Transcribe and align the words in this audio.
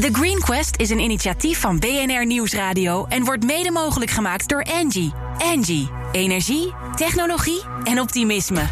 The 0.00 0.08
Green 0.12 0.38
Quest 0.40 0.76
is 0.76 0.90
een 0.90 0.98
initiatief 0.98 1.60
van 1.60 1.78
BNR 1.78 2.26
Nieuwsradio 2.26 3.06
en 3.06 3.24
wordt 3.24 3.44
mede 3.44 3.70
mogelijk 3.70 4.10
gemaakt 4.10 4.48
door 4.48 4.64
Angie. 4.64 5.12
Angie, 5.38 5.90
energie, 6.12 6.74
technologie 6.96 7.62
en 7.84 8.00
optimisme. 8.00 8.62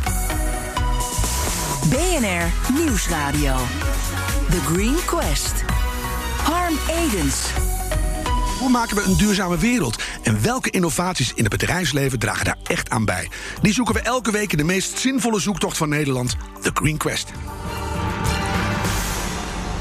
BNR 1.88 2.74
Nieuwsradio. 2.80 3.56
The 4.50 4.60
Green 4.60 4.96
Quest. 5.04 5.64
Harm 6.42 6.74
Edens. 6.88 7.46
Hoe 8.58 8.70
maken 8.70 8.96
we 8.96 9.02
een 9.02 9.16
duurzame 9.16 9.58
wereld? 9.58 10.02
En 10.22 10.42
welke 10.42 10.70
innovaties 10.70 11.32
in 11.34 11.44
het 11.44 11.52
bedrijfsleven 11.52 12.18
dragen 12.18 12.44
daar 12.44 12.58
echt 12.62 12.90
aan 12.90 13.04
bij? 13.04 13.28
Die 13.60 13.72
zoeken 13.72 13.94
we 13.94 14.00
elke 14.00 14.30
week 14.30 14.52
in 14.52 14.58
de 14.58 14.64
meest 14.64 14.98
zinvolle 14.98 15.40
zoektocht 15.40 15.76
van 15.76 15.88
Nederland, 15.88 16.36
The 16.60 16.70
Green 16.74 16.96
Quest. 16.96 17.32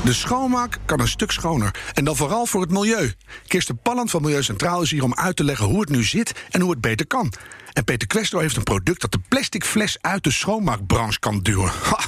De 0.04 0.14
schoonmaak 0.14 0.78
kan 0.86 1.00
een 1.00 1.08
stuk 1.08 1.32
schoner. 1.32 1.76
En 1.94 2.04
dan 2.04 2.16
vooral 2.16 2.46
voor 2.46 2.62
het 2.62 2.72
milieu. 2.72 3.14
Kirsten 3.48 3.78
Palland 3.78 4.12
van 4.12 4.22
Milieu 4.22 4.44
Centraal 4.44 4.82
is 4.82 4.92
hier 4.92 5.04
om 5.04 5.16
uit 5.16 5.36
te 5.36 5.44
leggen 5.44 5.66
hoe 5.66 5.80
het 5.80 5.90
nu 5.90 6.04
zit 6.04 6.32
en 6.50 6.62
hoe 6.62 6.72
het 6.72 6.82
beter 6.82 7.08
kan. 7.08 7.34
En 7.74 7.84
Peter 7.84 8.08
Questo 8.08 8.40
heeft 8.40 8.56
een 8.56 8.64
product 8.64 9.02
dat 9.02 9.12
de 9.12 9.20
plastic 9.28 9.66
fles 9.66 9.98
uit 10.02 10.24
de 10.24 10.32
schoonmaakbranche 10.32 11.20
kan 11.20 11.40
duwen. 11.40 11.72
Ha, 11.84 12.00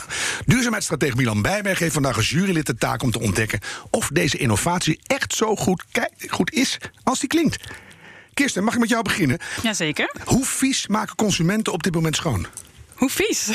duurzaamheidsstratege 0.46 1.16
Milan 1.16 1.42
Bijberg 1.42 1.80
heeft 1.80 1.94
vandaag 1.94 2.18
een 2.18 2.24
jurylid 2.24 2.66
de 2.66 2.76
taak 2.76 3.04
om 3.04 3.12
te 3.12 3.20
ontdekken 3.20 3.60
of 3.90 4.10
deze 4.14 4.38
innovatie 4.38 5.00
echt 5.04 5.34
zo 5.34 5.56
goed, 5.56 5.84
goed 6.28 6.52
is 6.52 6.78
als 7.04 7.20
die 7.20 7.30
klinkt. 7.30 7.58
Kirsten, 8.34 8.64
mag 8.64 8.74
ik 8.74 8.80
met 8.80 8.90
jou 8.90 9.04
beginnen? 9.04 9.38
Jazeker. 9.62 10.16
Hoe 10.26 10.46
vies 10.46 10.88
maken 10.88 11.16
consumenten 11.16 11.74
op 11.74 11.84
dit 11.84 11.94
moment 11.94 12.16
schoon? 12.16 12.48
Hoe 12.96 13.10
vies? 13.10 13.48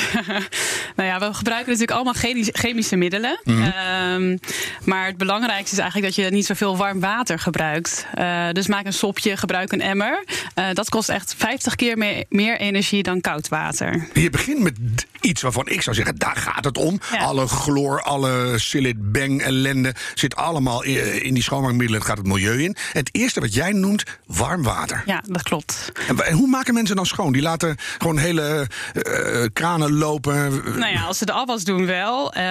nou 0.95 1.09
ja, 1.09 1.19
we 1.19 1.33
gebruiken 1.33 1.71
natuurlijk 1.71 1.91
allemaal 1.91 2.41
chemische 2.51 2.95
middelen. 2.95 3.39
Mhm. 3.43 3.61
Ehm, 3.63 4.37
maar 4.83 5.05
het 5.05 5.17
belangrijkste 5.17 5.75
is 5.75 5.81
eigenlijk 5.81 6.15
dat 6.15 6.25
je 6.25 6.31
niet 6.31 6.45
zoveel 6.45 6.77
warm 6.77 6.99
water 6.99 7.39
gebruikt. 7.39 8.05
Eh, 8.13 8.49
dus 8.51 8.67
maak 8.67 8.85
een 8.85 8.93
sopje, 8.93 9.37
gebruik 9.37 9.71
een 9.71 9.81
emmer. 9.81 10.23
Eh, 10.53 10.65
dat 10.73 10.89
kost 10.89 11.09
echt 11.09 11.35
50 11.37 11.75
keer 11.75 11.97
meer, 11.97 12.25
meer 12.29 12.59
energie 12.59 13.03
dan 13.03 13.21
koud 13.21 13.47
water. 13.47 14.07
Je 14.13 14.29
begint 14.29 14.59
met 14.59 14.77
iets 15.21 15.41
waarvan 15.41 15.67
ik 15.67 15.81
zou 15.81 15.95
zeggen, 15.95 16.15
daar 16.15 16.35
gaat 16.35 16.63
het 16.63 16.77
om. 16.77 16.99
Ja. 17.11 17.17
Alle 17.17 17.47
chloor, 17.47 18.01
alle 18.01 18.53
silit 18.57 19.11
bang 19.11 19.41
ellende 19.41 19.95
zit 20.13 20.35
allemaal 20.35 20.83
in 20.83 21.27
in 21.29 21.33
die 21.33 21.43
schoonmaakmiddelen. 21.43 21.99
Het 21.99 22.09
gaat 22.09 22.17
het 22.17 22.27
milieu 22.27 22.63
in. 22.63 22.75
Het 22.93 23.09
eerste 23.11 23.39
wat 23.39 23.53
jij 23.53 23.71
noemt, 23.71 24.03
warm 24.25 24.63
water. 24.63 25.03
Ja, 25.05 25.23
dat 25.27 25.43
klopt. 25.43 25.91
En 26.25 26.35
hoe 26.35 26.47
maken 26.47 26.73
mensen 26.73 26.95
dan 26.95 27.05
schoon? 27.05 27.31
Die 27.31 27.41
laten 27.41 27.77
gewoon 27.97 28.17
hele 28.17 28.67
eh, 28.93 29.45
kranen 29.53 29.93
lopen. 29.93 30.61
Nou 30.79 30.91
ja, 30.93 31.03
als 31.03 31.17
ze 31.17 31.25
de 31.25 31.31
afwas 31.31 31.63
doen 31.63 31.85
wel. 31.85 32.33
Eh, 32.33 32.43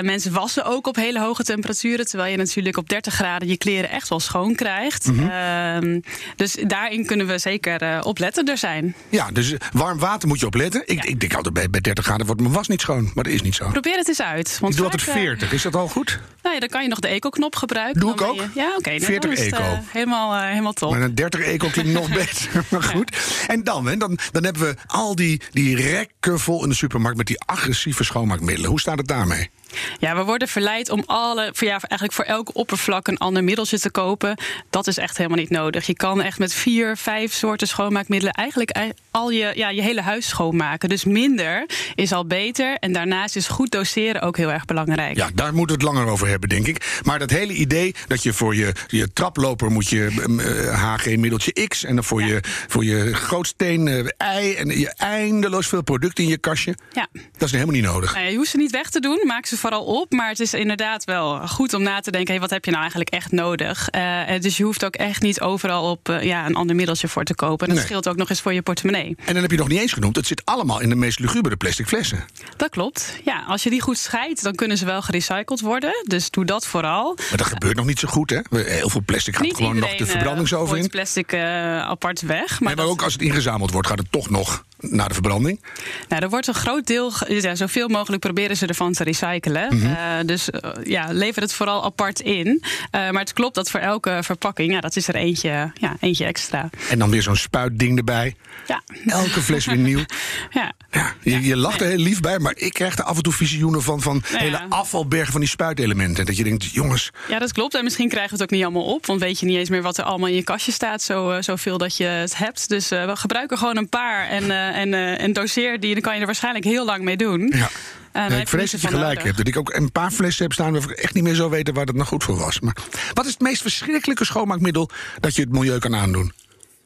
mensen 0.00 0.32
wassen 0.32 0.64
ook 0.64 0.86
op 0.86 0.96
hele 0.96 1.20
hoge 1.20 1.44
temperaturen. 1.44 2.06
Terwijl 2.06 2.30
je 2.30 2.36
natuurlijk 2.36 2.76
op 2.76 2.88
30 2.88 3.14
graden 3.14 3.48
je 3.48 3.56
kleren 3.56 3.90
echt 3.90 4.08
wel 4.08 4.20
schoon 4.20 4.54
krijgt. 4.54 5.06
Mhm. 5.06 5.28
Ehm, 5.28 6.00
dus 6.36 6.56
daarin 6.66 7.06
kunnen 7.06 7.26
we 7.26 7.38
zeker 7.38 7.82
eh, 7.82 8.00
oplettender 8.02 8.58
zijn. 8.58 8.94
Ja, 9.08 9.30
dus 9.30 9.54
warm 9.72 9.98
water 9.98 10.28
moet 10.28 10.40
je 10.40 10.46
opletten. 10.46 10.82
Ik, 10.86 11.04
ik 11.04 11.20
denk 11.20 11.34
altijd 11.34 11.54
bij, 11.54 11.70
bij 11.70 11.80
30 11.80 12.04
graden 12.04 12.15
wordt 12.24 12.40
mijn 12.40 12.52
was 12.52 12.68
niet 12.68 12.80
schoon. 12.80 13.10
Maar 13.14 13.24
dat 13.24 13.32
is 13.32 13.42
niet 13.42 13.54
zo. 13.54 13.68
Probeer 13.68 13.96
het 13.96 14.08
eens 14.08 14.22
uit. 14.22 14.58
Want 14.60 14.72
Ik 14.72 14.78
doe 14.80 14.90
altijd 14.90 15.08
eh, 15.08 15.14
40. 15.14 15.52
Is 15.52 15.62
dat 15.62 15.74
al 15.74 15.88
goed? 15.88 16.20
Nou 16.42 16.54
ja, 16.54 16.60
dan 16.60 16.68
kan 16.68 16.82
je 16.82 16.88
nog 16.88 17.00
de 17.00 17.08
eco-knop 17.08 17.56
gebruiken. 17.56 18.00
Doe 18.00 18.12
ik 18.12 18.20
ook. 18.22 18.34
je- 18.34 18.48
ja, 18.54 18.74
oké. 18.76 18.88
nou, 18.88 19.00
40 19.02 19.20
dan 19.20 19.32
is 19.32 19.44
het, 19.44 19.52
eh, 19.60 19.72
eco. 19.72 19.82
helemaal, 19.86 20.34
eh, 20.34 20.48
helemaal 20.48 20.72
top. 20.72 20.90
Maar 20.90 21.02
een 21.02 21.14
30 21.14 21.40
eco 21.40 21.68
klinkt 21.68 21.92
nog 21.92 22.08
beter. 22.18 22.64
Maar 22.70 22.82
goed. 22.82 23.16
En 23.46 23.64
dan, 23.64 23.86
hè, 23.86 23.96
dan, 23.96 24.18
dan 24.32 24.44
hebben 24.44 24.62
we 24.62 24.74
al 24.86 25.14
die, 25.14 25.40
die 25.50 25.76
rekken 25.76 26.40
vol 26.40 26.62
in 26.62 26.68
de 26.68 26.74
supermarkt 26.74 27.16
met 27.18 27.26
die 27.26 27.40
agressieve 27.40 28.04
schoonmaakmiddelen. 28.04 28.70
Hoe 28.70 28.80
staat 28.80 28.98
het 28.98 29.06
daarmee? 29.08 29.50
Ja, 29.98 30.16
we 30.16 30.22
worden 30.24 30.48
verleid 30.48 30.90
om 30.90 31.02
alle, 31.06 31.52
ja, 31.52 31.70
eigenlijk 31.70 32.12
voor 32.12 32.24
elk 32.24 32.50
oppervlak 32.52 33.08
een 33.08 33.18
ander 33.18 33.44
middeltje 33.44 33.78
te 33.78 33.90
kopen. 33.90 34.36
Dat 34.70 34.86
is 34.86 34.96
echt 34.98 35.16
helemaal 35.16 35.38
niet 35.38 35.50
nodig. 35.50 35.86
Je 35.86 35.94
kan 35.94 36.22
echt 36.22 36.38
met 36.38 36.54
vier, 36.54 36.96
vijf 36.96 37.32
soorten 37.32 37.68
schoonmaakmiddelen 37.68 38.34
eigenlijk 38.34 38.70
ei- 38.70 38.92
al 39.10 39.30
je, 39.30 39.52
ja, 39.54 39.68
je 39.68 39.82
hele 39.82 40.00
huis 40.00 40.28
schoonmaken. 40.28 40.88
Dus 40.88 41.04
minder 41.04 41.66
is 41.94 42.12
al 42.12 42.26
beter. 42.26 42.76
En 42.76 42.92
daarnaast 42.92 43.36
is 43.36 43.48
goed 43.48 43.70
doseren 43.70 44.22
ook 44.22 44.36
heel 44.36 44.52
erg 44.52 44.64
belangrijk. 44.64 45.16
Ja, 45.16 45.28
daar 45.34 45.54
moeten 45.54 45.78
we 45.78 45.84
het 45.84 45.94
langer 45.94 46.12
over 46.12 46.28
hebben, 46.28 46.48
denk 46.48 46.66
ik. 46.66 47.00
Maar 47.02 47.18
dat 47.18 47.30
hele 47.30 47.52
idee 47.52 47.94
dat 48.06 48.22
je 48.22 48.32
voor 48.32 48.54
je, 48.54 48.72
je 48.86 49.12
traploper 49.12 49.70
moet 49.70 49.88
je 49.88 50.24
eh, 50.38 50.82
HG-middeltje 50.94 51.66
X... 51.68 51.84
en 51.84 51.94
dan 51.94 52.04
voor, 52.04 52.22
je, 52.22 52.40
voor 52.68 52.84
je 52.84 53.14
gootsteen 53.14 53.88
eh, 53.88 53.98
Y 54.42 54.54
en 54.54 54.78
je 54.78 54.94
eindeloos 54.96 55.66
veel 55.66 55.82
producten 55.82 56.24
in 56.24 56.30
je 56.30 56.38
kastje. 56.38 56.74
Ja. 56.92 57.06
Dat 57.12 57.42
is 57.48 57.52
helemaal 57.52 57.74
niet 57.74 57.84
nodig. 57.84 58.14
Nou 58.14 58.26
je 58.26 58.36
hoeft 58.36 58.50
ze 58.50 58.56
niet 58.56 58.70
weg 58.70 58.90
te 58.90 59.00
doen, 59.00 59.20
maak 59.26 59.46
ze 59.46 59.56
vooral 59.68 59.84
op. 60.00 60.12
Maar 60.12 60.28
het 60.28 60.40
is 60.40 60.54
inderdaad 60.54 61.04
wel 61.04 61.46
goed 61.48 61.74
om 61.74 61.82
na 61.82 62.00
te 62.00 62.10
denken: 62.10 62.30
hey, 62.32 62.40
wat 62.40 62.50
heb 62.50 62.64
je 62.64 62.70
nou 62.70 62.80
eigenlijk 62.82 63.10
echt 63.12 63.32
nodig? 63.32 63.88
Eh, 63.88 64.28
en 64.30 64.40
dus 64.40 64.56
je 64.56 64.64
hoeft 64.64 64.84
ook 64.84 64.94
echt 64.96 65.22
niet 65.22 65.40
overal 65.40 65.90
op 65.90 66.08
eh, 66.08 66.22
ja, 66.22 66.46
een 66.46 66.54
ander 66.54 66.76
middeltje 66.76 67.08
voor 67.08 67.24
te 67.24 67.34
kopen. 67.34 67.58
En 67.60 67.66
dat 67.74 67.76
Nee. 67.76 67.84
scheelt 67.86 68.08
ook 68.08 68.16
nog 68.16 68.30
eens 68.30 68.40
voor 68.40 68.52
je 68.52 68.62
portemonnee. 68.62 69.16
En 69.24 69.32
dan 69.32 69.42
heb 69.42 69.50
je 69.50 69.56
nog 69.56 69.68
niet 69.68 69.80
eens 69.80 69.92
genoemd, 69.92 70.16
het 70.16 70.26
zit 70.26 70.42
allemaal 70.44 70.80
in 70.80 70.88
de 70.88 70.94
meest 70.94 71.18
lugubere 71.18 71.56
plastic 71.56 71.86
flessen. 71.86 72.24
Dat 72.56 72.68
klopt. 72.70 73.20
Ja, 73.24 73.44
als 73.48 73.62
je 73.62 73.70
die 73.70 73.80
goed 73.80 73.98
scheidt, 73.98 74.42
dan 74.42 74.54
kunnen 74.54 74.76
ze 74.78 74.84
wel 74.84 75.02
gerecycled 75.02 75.60
worden. 75.60 76.02
Dus 76.04 76.30
doe 76.30 76.44
dat 76.44 76.66
vooral. 76.66 77.14
Maar 77.28 77.38
dat 77.38 77.46
gebeurt 77.46 77.76
nog 77.76 77.86
niet 77.86 77.98
zo 77.98 78.08
goed, 78.08 78.30
hè? 78.30 78.40
Heel 78.50 78.88
veel 78.88 79.02
plastic 79.06 79.34
gaat 79.34 79.42
Niet 79.44 79.56
gewoon 79.56 79.78
nog 79.78 79.94
de 79.96 80.04
eh, 80.04 80.10
verbrandingsoven 80.10 80.78
in. 80.78 80.88
plastic 80.88 81.32
eh, 81.32 81.40
apart 81.80 82.20
weg. 82.20 82.38
Maar, 82.48 82.58
Nee, 82.58 82.58
maar 82.60 82.76
dat- 82.76 82.86
ook 82.86 83.02
als 83.02 83.12
het 83.12 83.22
ingezameld 83.22 83.70
wordt, 83.70 83.88
gaat 83.88 83.98
het 83.98 84.12
toch 84.12 84.30
nog 84.30 84.64
naar 84.90 85.08
de 85.08 85.14
verbranding. 85.14 85.60
Nou, 86.08 86.22
er 86.22 86.28
wordt 86.28 86.46
een 86.46 86.54
groot 86.54 86.86
deel, 86.86 87.12
ja, 87.28 87.54
zoveel 87.54 87.88
mogelijk 87.88 88.22
proberen 88.22 88.56
ze 88.56 88.66
ervan 88.66 88.92
te 88.92 89.04
recyclen. 89.04 89.76
Mhm. 89.76 89.86
Eh, 89.86 90.26
dus 90.26 90.50
eh, 90.50 90.70
ja, 90.84 91.08
lever 91.12 91.42
het 91.42 91.52
vooral 91.52 91.84
apart 91.84 92.20
in. 92.20 92.62
Eh, 92.90 93.10
maar 93.10 93.20
het 93.20 93.32
klopt 93.32 93.54
dat 93.54 93.70
voor 93.70 93.80
elke 93.80 94.18
verpakking, 94.22 94.72
ja, 94.72 94.80
dat 94.80 94.96
is 94.96 95.08
er 95.08 95.14
eentje, 95.14 95.70
ja, 95.74 95.96
eentje 96.00 96.24
extra. 96.24 96.70
En 96.88 96.98
dan 96.98 97.10
weer 97.10 97.22
zo'n 97.22 97.36
spuitding 97.36 97.98
erbij. 97.98 98.34
Ja. 98.66 98.82
Elke 99.06 99.40
fles 99.40 99.66
weer 99.66 99.76
nieuw. 99.76 100.04
Ja. 100.50 100.72
Ja, 100.90 101.14
je, 101.22 101.42
je 101.42 101.56
lacht 101.56 101.80
er 101.80 101.86
heel 101.86 101.98
lief 101.98 102.20
bij, 102.20 102.38
maar 102.38 102.52
ik 102.56 102.72
krijg 102.72 102.98
er 102.98 103.04
af 103.04 103.16
en 103.16 103.22
toe 103.22 103.32
visioenen 103.32 103.82
van, 103.82 104.00
van 104.00 104.22
hele 104.26 104.60
afvalbergen 104.68 105.32
van 105.32 105.40
die 105.40 105.50
spuitelementen. 105.50 106.26
Dat 106.26 106.36
je 106.36 106.44
denkt, 106.44 106.64
jongens, 106.64 107.10
ja, 107.28 107.38
dat 107.38 107.52
klopt. 107.52 107.74
En 107.74 107.84
misschien 107.84 108.08
krijg 108.08 108.26
je 108.26 108.32
het 108.32 108.42
ook 108.42 108.50
niet 108.50 108.62
allemaal 108.62 108.94
op. 108.94 109.06
Want 109.06 109.20
weet 109.20 109.40
je 109.40 109.46
niet 109.46 109.56
eens 109.56 109.68
meer 109.68 109.82
wat 109.82 109.98
er 109.98 110.04
allemaal 110.04 110.28
in 110.28 110.34
je 110.34 110.42
kastje 110.42 110.72
staat. 110.72 111.02
Zo, 111.02 111.36
zoveel 111.40 111.78
dat 111.78 111.96
je 111.96 112.04
het 112.04 112.36
hebt. 112.36 112.68
Dus 112.68 112.88
we 112.88 113.12
gebruiken 113.14 113.58
gewoon 113.58 113.76
een 113.76 113.88
paar. 113.88 114.28
En, 114.28 114.50
en, 114.76 114.94
eh, 114.94 115.20
en 115.22 115.32
doseer 115.32 115.80
die. 115.80 115.92
Dan 115.92 116.02
kan 116.02 116.14
je 116.14 116.20
er 116.20 116.26
waarschijnlijk 116.26 116.64
heel 116.64 116.84
lang 116.84 117.02
mee 117.02 117.16
doen. 117.16 117.52
ja. 117.56 117.68
Eh, 118.12 118.26
Nee, 118.26 118.40
ik 118.40 118.48
vrees 118.48 118.70
dat 118.70 118.80
je 118.80 118.86
gelijk 118.88 119.06
nodig. 119.08 119.22
hebt. 119.22 119.36
Dat 119.36 119.46
ik 119.46 119.56
ook 119.56 119.74
een 119.74 119.92
paar 119.92 120.10
flessen 120.10 120.42
heb 120.42 120.52
staan 120.52 120.72
waarvan 120.72 120.90
ik 120.90 120.96
echt 120.98 121.14
niet 121.14 121.22
meer 121.24 121.34
zou 121.34 121.50
weten 121.50 121.74
waar 121.74 121.86
dat 121.86 121.94
nou 121.94 122.06
goed 122.06 122.24
voor 122.24 122.36
was. 122.36 122.60
Maar 122.60 122.76
wat 123.12 123.24
is 123.26 123.32
het 123.32 123.40
meest 123.40 123.62
verschrikkelijke 123.62 124.24
schoonmaakmiddel 124.24 124.90
dat 125.20 125.34
je 125.34 125.40
het 125.42 125.52
milieu 125.52 125.78
kan 125.78 125.94
aandoen? 125.96 126.32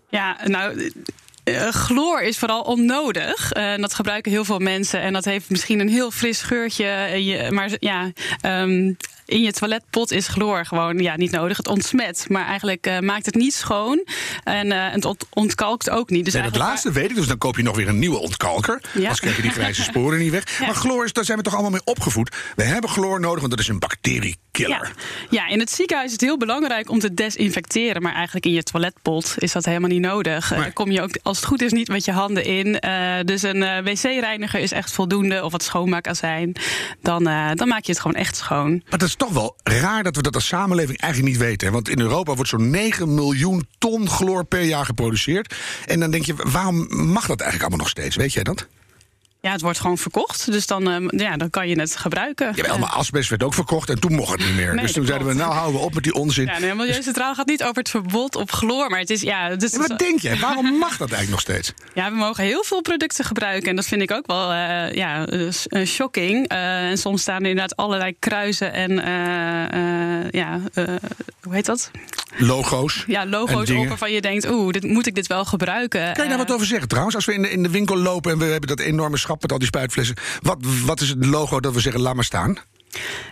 Ja, 0.09 0.37
nou. 0.45 0.93
eh, 1.45 1.69
chloor 1.69 2.21
is 2.23 2.39
vooral 2.39 2.63
onnodig. 2.63 3.53
En 3.53 3.81
dat 3.81 3.95
gebruiken 3.95 4.33
heel 4.33 4.45
veel 4.45 4.59
mensen. 4.59 5.01
En 5.01 5.13
dat 5.13 5.25
heeft 5.25 5.51
misschien 5.51 5.81
een 5.81 5.89
heel 5.89 6.11
fris 6.11 6.41
geurtje. 6.43 6.85
je- 7.25 7.51
maar 7.51 7.71
ja, 7.79 8.13
ehm, 8.41 8.93
in 9.31 9.43
je 9.43 9.53
toiletpot 9.53 10.11
is 10.11 10.29
chloor 10.29 10.67
gewoon 10.67 10.99
ja, 10.99 11.17
niet 11.17 11.31
nodig. 11.31 11.57
Het 11.57 11.69
ontsmet. 11.69 12.25
Maar 12.29 12.47
eigenlijk 12.47 12.87
eh, 12.87 12.99
maakt 12.99 13.27
het 13.27 13.35
niet 13.35 13.55
schoon. 13.55 14.05
En 14.45 14.73
eh, 14.73 14.93
het 14.93 15.05
ont- 15.05 15.27
ontkalkt 15.35 15.91
ook 15.91 16.11
niet. 16.11 16.25
Dus 16.25 16.35
Nee, 16.35 16.43
dat 16.43 16.57
laatste 16.57 16.93
weet 16.93 17.11
ik, 17.11 17.17
dus 17.17 17.27
dan 17.27 17.39
koop 17.39 17.57
je 17.57 17.63
nog 17.63 17.77
weer 17.77 17.89
een 17.89 17.99
nieuwe 17.99 18.19
ontkalker. 18.19 18.81
Ja. 18.93 19.01
Anders 19.01 19.21
krijg 19.21 19.37
je 19.37 19.43
die 19.43 19.51
grijze 19.51 19.83
sporen 19.93 20.19
niet 20.19 20.31
weg. 20.31 20.59
Ja. 20.59 20.67
Maar 20.67 20.75
chloor, 20.75 21.05
is, 21.05 21.13
daar 21.13 21.25
zijn 21.25 21.39
we 21.39 21.45
toch 21.45 21.53
allemaal 21.53 21.71
mee 21.71 21.85
opgevoed. 21.85 22.37
We 22.57 22.63
hebben 22.63 22.91
chloor 22.91 23.21
nodig, 23.21 23.39
want 23.39 23.51
dat 23.51 23.61
is 23.61 23.69
een 23.69 23.79
bacteriekiller. 23.79 24.93
Ja. 25.31 25.41
ja, 25.43 25.49
in 25.49 25.59
het 25.61 25.71
ziekenhuis 25.71 26.07
is 26.07 26.13
het 26.13 26.21
heel 26.21 26.39
belangrijk 26.39 26.91
om 26.91 26.99
te 26.99 27.15
desinfecteren. 27.15 28.03
Maar 28.03 28.15
eigenlijk 28.15 28.47
in 28.47 28.53
je 28.53 28.63
toiletpot 28.63 29.35
is 29.39 29.53
dat 29.53 29.65
helemaal 29.65 29.89
niet 29.91 30.01
nodig. 30.01 30.53
Eh. 30.53 30.59
Daar 30.59 30.73
kom 30.73 30.91
je 30.91 31.03
ook, 31.03 31.19
als 31.23 31.37
het 31.37 31.47
goed 31.47 31.63
is, 31.63 31.73
niet 31.73 31.89
met 31.89 32.05
je 32.05 32.13
handen 32.13 32.45
in. 32.45 32.83
Dus 33.27 33.43
een 33.43 33.85
wc-reiniger 33.85 34.61
is 34.61 34.73
echt 34.73 34.93
voldoende. 34.93 35.45
Of 35.45 35.53
wat 35.53 35.63
schoonmaakazijn. 35.63 36.53
Dan, 37.03 37.27
eh, 37.27 37.51
dan 37.55 37.69
maak 37.69 37.85
je 37.85 37.93
het 37.93 38.01
gewoon 38.01 38.17
echt 38.17 38.37
schoon. 38.37 38.71
Maar 38.71 38.99
dat 38.99 39.09
is 39.09 39.17
toch 39.21 39.33
wel 39.33 39.57
raar 39.63 40.03
dat 40.03 40.17
we 40.17 40.23
dat 40.23 40.35
als 40.35 40.47
samenleving 40.47 40.99
eigenlijk 41.01 41.33
niet 41.33 41.43
weten. 41.43 41.73
Want 41.73 41.89
in 41.89 42.01
Europa 42.01 42.35
wordt 42.35 42.51
zo'n 42.51 42.71
9 42.71 43.15
miljoen 43.15 43.67
ton 43.79 44.09
chloor 44.09 44.45
per 44.45 44.63
jaar 44.63 44.85
geproduceerd. 44.85 45.55
En 45.87 46.01
dan 46.01 46.11
denk 46.11 46.25
je, 46.25 46.35
waarom 46.37 46.77
mag 46.89 47.27
dat 47.27 47.41
eigenlijk 47.41 47.61
allemaal 47.61 47.79
nog 47.79 47.89
steeds? 47.89 48.17
Weet 48.17 48.33
jij 48.33 48.43
dat? 48.43 48.67
Ja, 49.41 49.53
het 49.53 49.61
wordt 49.61 49.81
gewoon 49.81 49.99
verkocht. 49.99 50.53
Dus 50.53 50.67
dan, 50.67 50.91
eh, 50.91 51.21
ja, 51.21 51.37
dan 51.37 51.51
kan 51.51 51.69
je 51.69 51.81
het 51.81 51.97
gebruiken. 51.97 52.53
Ja, 52.55 52.77
maar 52.77 52.89
asbest 52.89 53.29
werd 53.29 53.43
ook 53.43 53.55
verkocht 53.55 53.89
en 53.89 54.01
toen 54.01 54.15
mocht 54.15 54.31
het 54.31 54.41
niet 54.41 54.55
meer. 54.55 54.75
Nee, 54.75 54.85
dus 54.85 54.93
toen 54.93 55.07
zeiden 55.07 55.29
we, 55.29 55.35
nou 55.35 55.53
houden 55.53 55.81
we 55.81 55.87
op 55.87 55.95
met 55.95 56.03
die 56.03 56.15
onzin. 56.15 56.45
Ja, 56.45 56.59
nee, 56.59 56.75
Milieucentraal 56.75 57.35
gaat 57.35 57.47
niet 57.47 57.63
over 57.63 57.77
het 57.77 57.91
verbod 57.91 58.37
op 58.37 58.51
chloor. 58.51 58.91
Maar 58.91 58.99
het 58.99 59.11
is, 59.11 59.21
ja, 59.21 59.57
dus, 59.57 59.73
Ja, 59.73 59.79
wat 59.79 59.99
denk 59.99 60.21
jij? 60.21 60.39
Waarom 60.39 60.79
mag 60.79 60.97
dat 60.97 61.13
eigenlijk 61.13 61.31
nog 61.31 61.41
steeds? 61.41 61.73
Ja, 61.95 62.11
we 62.11 62.17
mogen 62.17 62.45
heel 62.45 62.65
veel 62.65 62.81
producten 62.81 63.25
gebruiken. 63.25 63.69
En 63.69 63.77
dat 63.77 63.87
vind 63.87 64.03
ik 64.03 64.11
ook 64.11 64.27
wel 64.27 64.53
eh, 64.53 64.93
ja, 64.95 65.27
eh, 65.27 65.49
eh, 65.67 65.87
shocking. 65.87 66.49
En 66.49 66.99
soms 66.99 67.21
staan 67.21 67.43
er 67.43 67.49
inderdaad 67.49 67.77
allerlei 67.77 68.17
kruisen 68.19 68.73
en 68.73 68.91
ja, 70.31 70.61
hoe 71.43 71.55
heet 71.55 71.67
dat? 71.67 71.91
Logo's. 72.39 73.05
Ja, 73.07 73.27
logo's 73.27 73.71
op 73.71 73.89
waarvan 73.89 74.13
je 74.13 74.21
denkt, 74.21 74.51
oeh, 74.51 74.73
dit, 74.73 74.83
moet 74.83 75.07
ik 75.07 75.15
dit 75.15 75.27
wel 75.27 75.45
gebruiken? 75.45 76.01
Kan 76.01 76.25
je 76.25 76.31
daar 76.31 76.31
Eh, 76.31 76.37
wat 76.47 76.53
over 76.53 76.67
zeggen 76.67 76.89
trouwens? 76.89 77.15
Als 77.17 77.25
we 77.25 77.35
in 77.35 77.43
de, 77.43 77.51
in 77.51 77.63
de 77.63 77.71
winkel 77.71 77.97
lopen 77.97 78.33
en 78.33 78.39
we 78.39 78.45
hebben 78.45 78.69
dat 78.69 78.81
enorme 78.81 79.17
schap 79.17 79.43
met 79.43 79.53
al 79.53 79.59
die 79.59 79.67
spuitflessen. 79.67 80.17
Wat, 80.43 80.59
wat 80.85 81.01
is 81.01 81.09
het 81.09 81.27
logo 81.27 81.61
dat 81.61 81.75
we 81.75 81.81
zeggen, 81.81 82.01
laat 82.01 82.15
maar 82.15 82.25
staan? 82.25 82.57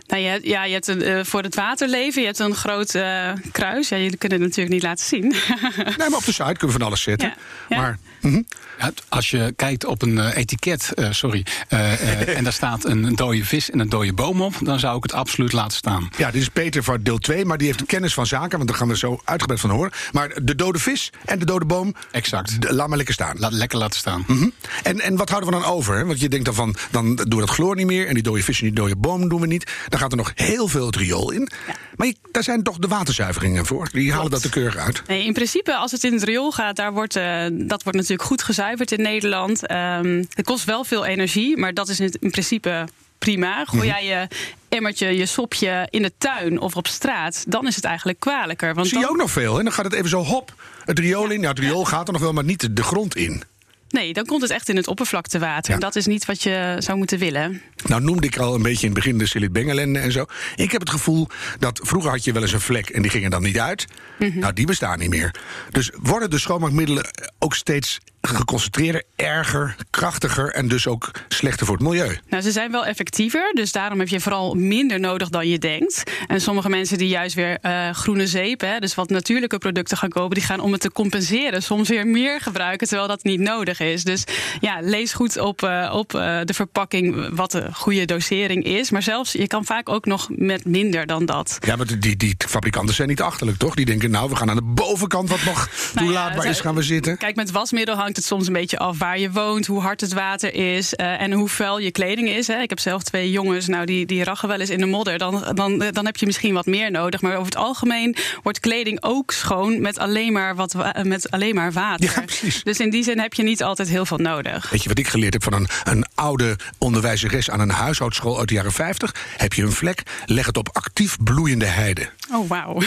Nou, 0.07 0.23
je, 0.23 0.41
ja, 0.43 0.65
je 0.65 0.73
hebt 0.73 0.87
een, 0.87 1.03
uh, 1.03 1.25
voor 1.25 1.43
het 1.43 1.55
waterleven, 1.55 2.21
je 2.21 2.27
hebt 2.27 2.39
een 2.39 2.55
groot 2.55 2.95
uh, 2.95 3.33
kruis. 3.53 3.89
Ja, 3.89 3.97
jullie 3.97 4.17
kunnen 4.17 4.39
het 4.39 4.49
natuurlijk 4.49 4.75
niet 4.75 4.83
laten 4.83 5.07
zien. 5.07 5.23
nee, 5.99 6.09
maar 6.09 6.19
op 6.19 6.25
de 6.25 6.33
site 6.33 6.45
kunnen 6.45 6.67
we 6.67 6.73
van 6.73 6.83
alles 6.83 7.03
zetten. 7.03 7.29
Ja. 7.29 7.37
Ja. 7.69 7.81
Maar, 7.81 7.99
mm 8.21 8.33
-hmm. 8.33 8.47
ja, 8.79 8.91
als 9.09 9.31
je 9.31 9.53
kijkt 9.57 9.85
op 9.85 10.03
een 10.03 10.17
uh, 10.17 10.37
etiket, 10.37 10.93
sorry, 11.11 11.47
en 11.69 12.45
daar 12.45 12.53
staat 12.53 12.85
een 12.85 13.15
dode 13.15 13.45
vis 13.45 13.71
en 13.71 13.79
een 13.79 13.89
dode 13.89 14.13
boom 14.13 14.43
op, 14.43 14.55
dan 14.63 14.79
zou 14.79 14.97
ik 14.97 15.03
het 15.03 15.13
absoluut 15.13 15.53
laten 15.53 15.77
staan. 15.77 16.09
Ja, 16.17 16.31
dit 16.31 16.43
is 16.43 16.49
Peter 16.49 16.83
van 16.83 17.03
deel 17.03 17.19
2, 17.19 17.45
maar 17.45 17.59
die 17.59 17.67
heeft 17.67 17.87
kennis 17.87 18.15
van 18.15 18.27
zaken, 18.27 18.57
want 18.57 18.69
daar 18.69 18.79
gaan 18.79 18.89
we 18.89 18.97
zo 18.97 19.21
uitgebreid 19.25 19.61
van 19.61 19.71
horen. 19.71 19.91
Maar 20.13 20.39
de 20.43 20.55
dode 20.55 20.79
vis 20.79 21.11
en 21.25 21.39
de 21.39 21.45
dode 21.45 21.65
boom, 21.65 21.95
exact. 22.11 22.63
De, 22.63 22.75
laat 22.75 22.89
maar 22.89 22.97
lekker 22.97 23.15
staan. 23.15 23.39
Laat 23.39 23.53
lekker 23.53 23.79
laten 23.79 23.99
staan. 23.99 24.25
Mm 24.27 24.39
-hmm. 24.39 24.53
en, 24.83 25.01
en 25.01 25.17
wat 25.17 25.29
houden 25.29 25.51
we 25.51 25.61
dan 25.61 25.71
over? 25.71 25.97
Hè? 25.97 26.05
Want 26.05 26.21
je 26.21 26.29
denkt 26.29 26.45
dan 26.45 26.55
van, 26.55 26.77
dan 26.91 27.17
doen 27.17 27.41
we 27.41 27.47
dat 27.47 27.51
chloor 27.51 27.77
niet 27.77 27.87
meer 27.87 28.07
en 28.07 28.15
die 28.15 28.23
dode 28.23 28.43
vis 28.43 28.61
en 28.61 28.67
die 28.67 28.75
dode 28.75 28.97
boom 28.97 29.29
doen 29.29 29.41
we 29.41 29.47
niet. 29.49 29.73
Dan 29.89 29.99
gaat 29.99 30.11
er 30.11 30.17
nog 30.17 30.33
heel 30.35 30.69
veel 30.69 30.87
het 30.87 30.97
riool 30.97 31.31
in. 31.31 31.49
Ja. 31.67 31.75
Maar 31.97 32.07
je, 32.07 32.17
daar 32.33 32.43
zijn 32.43 32.63
toch 32.63 32.79
de 32.79 32.89
waterzuiveringen 32.89 33.67
voor? 33.67 33.89
Die 33.93 34.13
halen 34.13 34.31
dat 34.31 34.43
de 34.43 34.49
keurig 34.49 34.77
uit. 34.77 35.03
Nee, 35.07 35.25
in 35.25 35.33
principe, 35.33 35.75
als 35.77 35.93
het 35.93 36.05
in 36.05 36.13
het 36.13 36.23
riool 36.23 36.53
gaat, 36.53 36.77
daar 36.77 36.93
wordt, 36.93 37.17
uh, 37.17 37.45
dat 37.51 37.83
wordt 37.83 37.99
natuurlijk 37.99 38.29
goed 38.29 38.43
gezuiverd 38.43 38.93
in 38.93 39.03
Nederland. 39.03 39.71
Um, 39.71 40.27
het 40.35 40.45
kost 40.45 40.65
wel 40.65 40.85
veel 40.85 41.05
energie, 41.05 41.57
maar 41.57 41.75
dat 41.75 41.89
is 41.89 42.01
in, 42.01 42.17
in 42.21 42.31
principe 42.31 42.89
prima. 43.19 43.65
Gooi 43.65 43.87
jij 43.87 44.05
je 44.05 44.29
emmertje, 44.69 45.17
je 45.17 45.27
sopje 45.27 45.87
in 45.91 46.03
de 46.03 46.13
tuin 46.19 46.61
of 46.61 46.77
op 46.77 46.87
straat, 46.87 47.45
dan 47.49 47.67
is 47.67 47.77
het 47.77 47.85
eigenlijk 47.85 48.21
kwalijker. 48.21 48.75
Want 48.75 48.87
Zie 48.87 48.99
je 48.99 49.05
dan... 49.05 49.13
ook 49.13 49.21
nog 49.21 49.31
veel, 49.31 49.57
hè? 49.57 49.63
Dan 49.63 49.73
gaat 49.73 49.85
het 49.85 49.95
even 49.95 50.09
zo 50.09 50.23
hop, 50.23 50.55
het 50.85 50.99
riool 50.99 51.31
in. 51.31 51.41
Ja, 51.41 51.49
het 51.49 51.59
riool 51.59 51.85
gaat 51.85 52.07
er 52.07 52.13
nog 52.13 52.23
wel, 52.23 52.33
maar 52.33 52.45
niet 52.45 52.77
de 52.77 52.83
grond 52.83 53.17
in. 53.17 53.43
Nee, 53.89 54.13
dan 54.13 54.25
komt 54.25 54.43
het 54.43 54.51
echt 54.51 54.69
in 54.69 54.77
het 54.77 54.87
oppervlaktewater. 54.87 55.69
Ja. 55.69 55.75
En 55.75 55.81
dat 55.81 55.97
is 55.97 56.07
niet 56.07 56.25
wat 56.25 56.43
je 56.43 56.77
zou 56.79 56.99
moeten 56.99 57.19
willen. 57.19 57.63
Nou 57.87 58.03
noemde 58.03 58.27
ik 58.27 58.37
al 58.37 58.55
een 58.55 58.63
beetje 58.63 58.87
in 58.87 58.93
het 58.93 59.05
begin 59.05 59.19
de 59.19 59.27
Silit 59.27 59.53
Bengelende 59.53 59.99
en 59.99 60.13
zo. 60.13 60.25
Ik 60.57 60.73
heb 60.73 60.81
het 60.81 60.91
gevoel 60.91 61.29
dat 61.59 61.81
vroeger 61.83 62.11
had 62.11 62.25
je 62.25 62.33
wel 62.33 62.43
eens 62.43 62.53
een 62.53 62.61
vlek 62.61 62.89
en 62.89 63.03
die 63.03 63.11
ging 63.11 63.25
er 63.25 63.31
dan 63.31 63.43
niet 63.43 63.59
uit. 63.59 63.87
Mm 64.19 64.31
-hmm. 64.31 64.41
Nou, 64.41 64.53
die 64.53 64.67
bestaan 64.67 64.99
niet 64.99 65.11
meer. 65.11 65.35
Dus 65.71 65.91
worden 66.03 66.31
de 66.31 66.39
schoonmaakmiddelen 66.39 67.07
ook 67.39 67.55
steeds 67.55 67.99
geconcentreerder, 68.37 69.03
erger, 69.17 69.77
krachtiger 69.91 70.53
en 70.53 70.69
dus 70.69 70.87
ook 70.87 71.11
slechter 71.29 71.67
voor 71.67 71.77
het 71.77 71.85
milieu. 71.85 72.19
Nou, 72.29 72.43
ze 72.43 72.53
zijn 72.53 72.71
wel 72.71 72.87
effectiever, 72.87 73.51
dus 73.55 73.73
daarom 73.73 73.99
heb 73.99 74.09
je 74.09 74.21
vooral 74.21 74.55
minder 74.55 75.01
nodig 75.01 75.29
dan 75.29 75.49
je 75.49 75.59
denkt. 75.59 76.03
En 76.27 76.41
sommige 76.41 76.69
mensen 76.69 76.99
die 76.99 77.09
juist 77.09 77.35
weer 77.35 77.59
uh, 77.63 77.91
groene 77.91 78.27
zeep, 78.27 78.61
hè, 78.61 78.79
dus 78.79 78.95
wat 78.95 79.09
natuurlijke 79.09 79.59
producten 79.59 79.97
gaan 79.97 80.09
kopen, 80.09 80.35
die 80.35 80.45
gaan 80.45 80.61
om 80.61 80.73
het 80.73 80.81
te 80.81 80.93
compenseren 80.93 81.63
soms 81.63 81.89
weer 81.89 82.07
meer 82.07 82.41
gebruiken, 82.41 82.87
terwijl 82.87 83.09
dat 83.09 83.23
niet 83.23 83.41
nodig 83.41 83.81
is. 83.81 84.05
Dus 84.05 84.25
ja, 84.61 84.79
lees 84.81 85.13
goed 85.13 85.39
op, 85.39 85.63
uh, 85.63 85.93
op 85.95 86.15
uh, 86.15 86.41
de 86.45 86.55
verpakking 86.55 87.29
wat 87.33 87.51
de 87.51 87.69
goede 87.73 88.05
dosering 88.05 88.65
is. 88.65 88.91
Maar 88.91 89.03
zelfs, 89.03 89.33
je 89.33 89.47
kan 89.47 89.65
vaak 89.65 89.89
ook 89.89 90.07
nog 90.07 90.29
met 90.31 90.65
minder 90.65 91.07
dan 91.07 91.27
dat. 91.27 91.59
Ja, 91.61 91.77
maar 91.77 91.87
die, 91.99 92.17
die 92.17 92.35
fabrikanten 92.49 92.95
zijn 92.95 93.09
niet 93.09 93.23
achterlijk, 93.23 93.59
toch? 93.59 93.75
Die 93.75 93.85
denken, 93.85 94.11
nou, 94.11 94.29
we 94.29 94.37
gaan 94.37 94.51
aan 94.51 94.57
de 94.57 94.63
bovenkant 94.63 95.29
wat 95.29 95.45
nog 95.45 95.69
toelaatbaar 95.95 96.35
nou 96.35 96.45
ja, 96.45 96.51
is, 96.51 96.61
gaan 96.61 96.75
we 96.75 96.83
zitten. 96.83 97.17
Kijk, 97.17 97.37
met 97.37 97.51
wasmiddel 97.51 97.95
hangt 97.95 98.18
het 98.19 98.27
soms 98.27 98.47
een 98.47 98.53
beetje 98.53 98.79
af 98.79 98.99
waar 98.99 99.19
je 99.19 99.31
woont, 99.31 99.67
hoe 99.67 99.81
hard 99.81 100.01
het 100.01 100.13
water 100.13 100.55
is 100.55 100.95
uh, 100.97 101.21
en 101.21 101.33
hoe 101.33 101.49
vuil 101.49 101.79
je 101.79 101.91
kleding 101.91 102.29
is. 102.29 102.47
Hè. 102.47 102.61
Ik 102.61 102.69
heb 102.69 102.79
zelf 102.79 103.03
twee 103.03 103.31
jongens, 103.31 103.67
nou 103.67 103.85
die, 103.85 104.07
die 104.07 104.25
rachen 104.25 104.49
wel 104.49 104.61
eens 104.61 104.71
in 104.71 104.79
de 104.79 104.87
modder. 104.87 105.19
Dan, 105.19 105.45
dan, 105.55 105.79
dan 105.79 106.07
heb 106.07 106.17
je 106.17 106.27
misschien 106.27 106.55
wat 106.55 106.67
meer 106.67 106.91
nodig. 106.91 107.21
Maar 107.21 107.33
over 107.33 107.45
het 107.45 107.57
algemeen 107.57 108.17
wordt 108.43 108.61
kleding 108.61 108.99
ook 109.01 109.33
schoon 109.33 109.81
met 109.81 109.99
alleen 109.99 110.33
maar, 110.33 110.55
wat, 110.55 110.75
met 111.03 111.31
alleen 111.31 111.55
maar 111.55 111.73
water. 111.73 112.13
Ja, 112.15 112.21
precies. 112.21 112.63
Dus 112.63 112.81
in 112.81 112.91
die 112.91 113.03
zin 113.03 113.21
heb 113.21 113.35
je 113.35 113.43
niet 113.43 113.63
altijd 113.63 113.89
heel 113.89 114.07
veel 114.07 114.19
nodig. 114.19 114.71
Weet 114.71 114.83
je 114.83 114.89
wat 114.89 114.99
ik 114.99 115.09
geleerd 115.09 115.33
heb 115.33 115.43
van 115.43 115.53
een, 115.53 115.69
een 115.85 116.05
oude 116.15 116.57
onderwijzeres 116.79 117.51
aan 117.51 117.61
een 117.61 117.71
huishoudschool 117.71 118.39
uit 118.39 118.49
de 118.49 118.55
jaren 118.55 118.73
50? 118.73 119.15
Heb 119.37 119.53
je 119.53 119.63
een 119.63 119.73
vlek, 119.73 120.03
leg 120.27 120.47
het 120.47 120.57
op 120.57 120.69
actief 120.73 121.17
bloeiende 121.25 121.67
heide. 121.67 122.09
Oh, 122.33 122.49
wauw. 122.49 122.79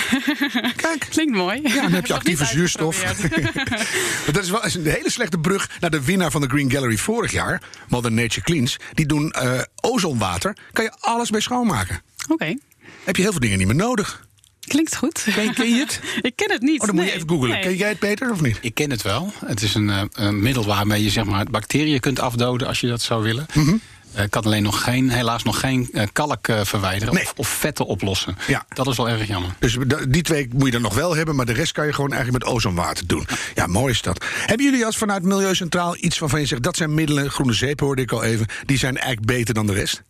Kijk. 0.75 1.07
Klinkt 1.09 1.35
mooi. 1.35 1.59
Ja, 1.63 1.81
dan 1.81 1.91
heb 1.91 2.05
je 2.05 2.13
actieve 2.13 2.45
zuurstof. 2.45 3.01
dat 4.31 4.43
is 4.43 4.49
wel 4.49 4.65
een 4.65 4.85
hele 4.85 5.09
slechte 5.11 5.37
brug 5.37 5.69
naar 5.79 5.89
de 5.89 6.03
winnaar 6.03 6.31
van 6.31 6.41
de 6.41 6.47
Green 6.47 6.71
Gallery 6.71 6.97
vorig 6.97 7.31
jaar, 7.31 7.61
Mother 7.87 8.11
Nature 8.11 8.41
Cleans. 8.41 8.77
Die 8.93 9.05
doen 9.05 9.35
uh, 9.43 9.61
ozonwater. 9.81 10.57
Kan 10.71 10.83
je 10.83 10.91
alles 10.99 11.31
mee 11.31 11.41
schoonmaken. 11.41 12.01
Oké. 12.23 12.33
Okay. 12.33 12.59
Heb 13.03 13.15
je 13.15 13.21
heel 13.21 13.31
veel 13.31 13.39
dingen 13.39 13.57
niet 13.57 13.67
meer 13.67 13.75
nodig. 13.75 14.29
Klinkt 14.59 14.95
goed. 14.95 15.23
Ken, 15.35 15.53
ken 15.53 15.69
je 15.69 15.79
het? 15.79 15.99
ik 16.21 16.35
ken 16.35 16.51
het 16.51 16.61
niet. 16.61 16.81
Oh, 16.81 16.85
dan 16.85 16.95
nee. 16.95 17.03
moet 17.03 17.13
je 17.13 17.17
even 17.17 17.29
googlen. 17.29 17.49
Nee. 17.49 17.61
Ken 17.61 17.75
jij 17.75 17.89
het 17.89 17.99
beter 17.99 18.31
of 18.31 18.41
niet? 18.41 18.57
Ik 18.61 18.73
ken 18.73 18.89
het 18.89 19.01
wel. 19.01 19.33
Het 19.45 19.61
is 19.61 19.73
een, 19.73 19.87
uh, 19.87 20.01
een 20.11 20.41
middel 20.41 20.65
waarmee 20.65 21.03
je 21.03 21.09
zeg 21.09 21.25
maar, 21.25 21.45
bacteriën 21.45 21.99
kunt 21.99 22.19
afdoden 22.19 22.67
als 22.67 22.79
je 22.79 22.87
dat 22.87 23.01
zou 23.01 23.23
willen. 23.23 23.45
Mm 23.53 23.65
-hmm. 23.65 23.81
Uh, 24.17 24.23
kan 24.29 24.43
alleen 24.43 24.63
nog 24.63 24.83
geen, 24.83 25.09
helaas 25.09 25.43
nog 25.43 25.59
geen 25.59 25.89
uh, 25.93 26.03
kalk 26.13 26.47
uh, 26.47 26.63
verwijderen 26.63 27.13
nee. 27.13 27.23
of, 27.23 27.33
of, 27.35 27.47
vetten 27.47 27.85
oplossen. 27.85 28.37
Ja. 28.47 28.65
Dat 28.69 28.87
is 28.87 28.97
wel 28.97 29.09
erg 29.09 29.27
jammer. 29.27 29.51
Dus 29.59 29.77
die 30.09 30.21
twee 30.21 30.47
moet 30.53 30.65
je 30.65 30.71
dan 30.71 30.81
nog 30.81 30.93
wel 30.93 31.15
hebben, 31.15 31.35
maar 31.35 31.45
de 31.45 31.53
rest 31.53 31.71
kan 31.71 31.85
je 31.85 31.93
gewoon 31.93 32.13
eigenlijk 32.13 32.43
met 32.43 32.53
ozonwater 32.53 33.07
doen. 33.07 33.27
Ja, 33.55 33.67
mooi 33.67 33.93
is 33.93 34.01
dat. 34.01 34.25
Hebben 34.45 34.65
jullie 34.65 34.85
als 34.85 34.97
vanuit 34.97 35.23
Milieucentraal 35.23 35.95
iets 35.99 36.19
waarvan 36.19 36.39
je 36.39 36.45
zegt 36.45 36.63
dat 36.63 36.77
zijn 36.77 36.93
middelen, 36.93 37.31
groene 37.31 37.53
zeep 37.53 37.79
hoorde 37.79 38.01
ik 38.01 38.11
al 38.11 38.23
even, 38.23 38.45
die 38.65 38.77
zijn 38.77 38.97
eigenlijk 38.97 39.25
beter 39.25 39.53
dan 39.53 39.67
de 39.67 39.73
rest? 39.73 40.03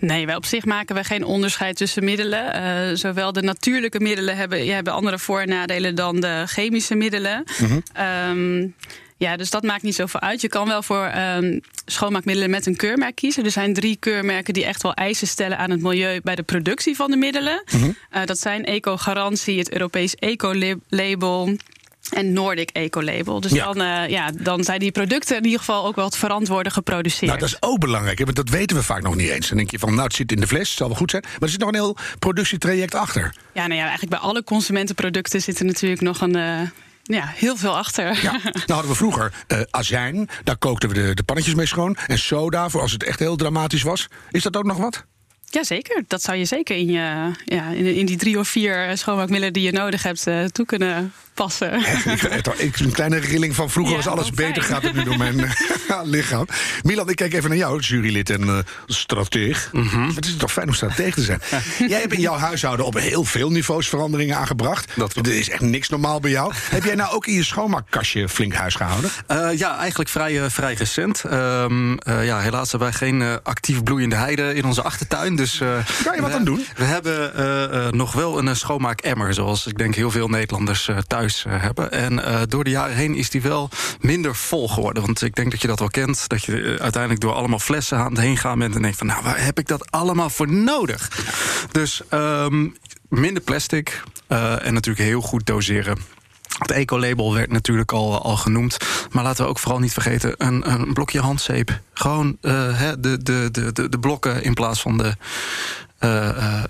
Nee, 0.00 0.26
wij 0.26 0.34
op 0.34 0.44
zich 0.44 0.64
maken 0.64 0.94
we 0.94 1.04
geen 1.04 1.24
onderscheid 1.24 1.76
tussen 1.76 2.04
middelen. 2.04 2.56
Uh, 2.90 2.96
zowel 2.96 3.32
de 3.32 3.42
natuurlijke 3.42 4.00
middelen 4.00 4.36
hebben, 4.36 4.66
hebben 4.66 4.92
andere 4.92 5.18
voor- 5.18 5.40
en 5.40 5.48
nadelen 5.48 5.94
dan 5.94 6.20
de 6.20 6.44
chemische 6.46 6.94
middelen. 6.94 7.44
Mm 7.58 7.66
-hmm. 7.66 7.82
um, 8.30 8.74
ja, 9.16 9.36
dus 9.36 9.50
dat 9.50 9.62
maakt 9.62 9.82
niet 9.82 9.94
zoveel 9.94 10.20
uit. 10.20 10.40
Je 10.40 10.48
kan 10.48 10.66
wel 10.66 10.82
voor 10.82 11.12
um, 11.36 11.60
schoonmaakmiddelen 11.86 12.50
met 12.50 12.66
een 12.66 12.76
keurmerk 12.76 13.14
kiezen. 13.14 13.44
Er 13.44 13.50
zijn 13.50 13.74
drie 13.74 13.96
keurmerken 13.96 14.54
die 14.54 14.64
echt 14.64 14.82
wel 14.82 14.94
eisen 14.94 15.26
stellen 15.26 15.58
aan 15.58 15.70
het 15.70 15.80
milieu 15.80 16.20
bij 16.22 16.34
de 16.34 16.42
productie 16.42 16.96
van 16.96 17.10
de 17.10 17.16
middelen. 17.16 17.62
Mhm. 17.66 17.76
Mm 17.76 17.82
-hmm. 17.82 17.96
uh, 18.20 18.26
dat 18.26 18.38
zijn 18.38 18.64
Eco-garantie, 18.64 19.58
het 19.58 19.72
Europees 19.72 20.14
Eco-label 20.14 21.56
en 22.10 22.32
Nordic 22.32 22.70
Eco-label. 22.70 23.40
Dus 23.40 23.52
Ja. 23.52 23.64
Dan, 23.72 23.80
uh, 23.80 24.08
ja, 24.08 24.30
dan 24.40 24.64
zijn 24.64 24.78
die 24.78 24.92
producten 24.92 25.36
in 25.36 25.44
ieder 25.44 25.58
geval 25.58 25.86
ook 25.86 25.96
wel 25.96 26.04
het 26.04 26.16
verantwoorde 26.16 26.70
geproduceerd. 26.70 27.26
Nou, 27.26 27.38
dat 27.38 27.48
is 27.48 27.56
ook 27.62 27.78
belangrijk, 27.78 28.18
hè, 28.18 28.24
want 28.24 28.36
dat 28.36 28.48
weten 28.48 28.76
we 28.76 28.82
vaak 28.82 29.02
nog 29.02 29.16
niet 29.16 29.28
eens. 29.28 29.48
Dan 29.48 29.56
denk 29.56 29.70
je 29.70 29.78
van, 29.78 29.90
nou, 29.90 30.02
het 30.02 30.14
zit 30.14 30.32
in 30.32 30.40
de 30.40 30.46
fles, 30.46 30.68
het 30.68 30.78
zal 30.78 30.88
wel 30.88 30.96
goed 30.96 31.10
zijn. 31.10 31.22
Maar 31.22 31.40
er 31.40 31.48
zit 31.48 31.60
nog 31.60 31.68
een 31.68 31.74
heel 31.74 31.96
productietraject 32.18 32.94
achter. 32.94 33.34
Ja, 33.52 33.66
nou 33.66 33.74
ja, 33.74 33.86
eigenlijk 33.86 34.10
bij 34.10 34.20
alle 34.28 34.44
consumentenproducten 34.44 35.42
zit 35.42 35.58
er 35.58 35.64
natuurlijk 35.64 36.00
nog 36.00 36.20
een. 36.20 36.36
Uh, 36.36 36.60
ja, 37.04 37.26
heel 37.26 37.56
veel 37.56 37.76
achter. 37.76 38.22
Ja, 38.22 38.32
nou 38.42 38.64
hadden 38.66 38.90
we 38.90 38.96
vroeger 38.96 39.32
uh, 39.48 39.60
azijn, 39.70 40.28
daar 40.44 40.56
kookten 40.56 40.88
we 40.88 40.94
de, 40.94 41.14
de 41.14 41.22
pannetjes 41.22 41.54
mee 41.54 41.66
schoon. 41.66 41.96
En 42.06 42.18
soda, 42.18 42.68
voor 42.68 42.80
als 42.80 42.92
het 42.92 43.04
echt 43.04 43.18
heel 43.18 43.36
dramatisch 43.36 43.82
was. 43.82 44.08
Is 44.30 44.42
dat 44.42 44.56
ook 44.56 44.64
nog 44.64 44.76
wat? 44.76 45.04
Jazeker, 45.44 46.04
dat 46.08 46.22
zou 46.22 46.36
je 46.36 46.44
zeker 46.44 46.76
in, 46.76 46.86
je, 46.86 47.30
ja, 47.44 47.68
in, 47.68 47.94
in 47.94 48.06
die 48.06 48.16
drie 48.16 48.38
of 48.38 48.48
vier 48.48 48.98
schoonmaakmiddelen 48.98 49.52
die 49.52 49.62
je 49.62 49.72
nodig 49.72 50.02
hebt 50.02 50.26
uh, 50.26 50.44
toe 50.44 50.66
kunnen 50.66 51.12
passen. 51.34 51.78
ik, 52.56 52.78
een 52.78 52.92
kleine 52.92 53.18
rilling 53.18 53.54
van 53.54 53.70
vroeger 53.70 53.96
Ja, 53.96 54.02
was 54.02 54.12
alles 54.12 54.30
beter, 54.30 54.62
gaat 54.62 54.82
het 54.82 54.92
nu 54.94 55.04
door 55.04 55.16
mijn 55.16 55.38
uh, 55.38 55.50
lichaam. 56.02 56.46
Milan, 56.82 57.08
ik 57.08 57.16
kijk 57.16 57.34
even 57.34 57.48
naar 57.48 57.58
jou, 57.58 57.80
jurylid 57.80 58.30
en 58.30 58.42
uh, 58.42 58.58
strateeg. 58.86 59.68
Mhm. 59.72 60.08
Het 60.14 60.26
is 60.26 60.36
toch 60.36 60.52
fijn 60.52 60.68
om 60.68 60.74
strateeg 60.74 61.14
te 61.14 61.22
zijn. 61.22 61.40
jij 61.88 62.00
hebt 62.00 62.12
in 62.12 62.20
jouw 62.20 62.36
huishouden 62.36 62.86
op 62.86 62.94
heel 62.94 63.24
veel 63.24 63.50
niveaus 63.50 63.88
veranderingen 63.88 64.36
aangebracht. 64.36 64.92
Dat 64.96 65.16
er 65.16 65.34
is 65.34 65.50
echt 65.50 65.60
niks 65.60 65.88
normaal 65.88 66.20
bij 66.20 66.30
jou. 66.30 66.52
Heb 66.70 66.84
jij 66.84 66.94
nou 66.94 67.14
ook 67.14 67.26
in 67.26 67.34
je 67.34 67.44
schoonmaakkastje 67.44 68.28
flink 68.28 68.54
huis 68.54 68.74
gehouden? 68.74 69.10
Uh, 69.30 69.58
ja, 69.58 69.78
eigenlijk 69.78 70.10
vrij, 70.10 70.32
uh, 70.32 70.44
vrij 70.48 70.74
recent. 70.74 71.22
Um, 71.32 71.90
uh, 71.90 72.24
ja, 72.24 72.40
helaas 72.40 72.70
hebben 72.70 72.88
wij 72.88 72.98
geen 72.98 73.20
uh, 73.20 73.34
actief 73.42 73.82
bloeiende 73.82 74.16
heide 74.16 74.54
in 74.54 74.64
onze 74.64 74.82
achtertuin. 74.82 75.36
Dus, 75.36 75.60
uh, 75.60 75.68
kan 76.04 76.14
je 76.14 76.22
wat 76.22 76.32
aan 76.32 76.44
doen? 76.44 76.66
We 76.76 76.84
hebben 76.84 77.32
uh, 77.36 77.90
nog 77.90 78.12
wel 78.12 78.38
een 78.38 78.56
schoonmaakemmer, 78.56 79.34
zoals 79.34 79.66
ik 79.66 79.78
denk 79.78 79.94
heel 79.94 80.10
veel 80.10 80.28
Nederlanders 80.28 80.88
uh, 80.88 80.98
uh, 81.24 81.62
hebben. 81.62 81.90
En 81.90 82.12
uh, 82.12 82.40
door 82.48 82.64
de 82.64 82.70
jaren 82.70 82.96
heen 82.96 83.14
is 83.14 83.30
die 83.30 83.42
wel 83.42 83.70
minder 84.00 84.36
vol 84.36 84.68
geworden. 84.68 85.02
Want 85.02 85.22
ik 85.22 85.34
denk 85.34 85.50
dat 85.50 85.60
je 85.60 85.66
dat 85.66 85.78
wel 85.78 85.88
kent. 85.88 86.28
Dat 86.28 86.44
je 86.44 86.52
uh, 86.52 86.80
uiteindelijk 86.80 87.20
door 87.20 87.32
allemaal 87.32 87.58
flessen 87.58 87.98
aan 87.98 88.12
het 88.12 88.20
heen 88.20 88.36
gaat 88.36 88.58
bent 88.58 88.74
en 88.74 88.82
denkt 88.82 88.98
van, 88.98 89.06
nou, 89.06 89.22
waar 89.22 89.44
heb 89.44 89.58
ik 89.58 89.66
dat 89.66 89.90
allemaal 89.90 90.30
voor 90.30 90.52
nodig? 90.52 91.10
Dus 91.70 92.02
um, 92.10 92.76
minder 93.08 93.42
plastic 93.42 94.02
en 94.28 94.74
natuurlijk 94.74 95.06
heel 95.06 95.20
goed 95.20 95.46
doseren. 95.46 95.98
Het 96.58 96.70
ecolabel 96.70 97.34
werd 97.34 97.52
natuurlijk 97.52 97.92
al, 97.92 98.22
al 98.22 98.36
genoemd. 98.36 98.76
Maar 99.10 99.24
laten 99.24 99.44
we 99.44 99.50
ook 99.50 99.58
vooral 99.58 99.80
niet 99.80 99.92
vergeten: 99.92 100.34
een, 100.36 100.70
een 100.70 100.92
blokje 100.92 101.20
handzeep. 101.20 101.80
Gewoon 101.94 102.36
de, 102.40 103.18
de, 103.22 103.48
de, 103.50 103.88
de 103.88 103.98
blokken 104.00 104.42
in 104.42 104.54
plaats 104.54 104.80
van 104.80 104.98
de. 104.98 105.16
Uh, 106.04 106.10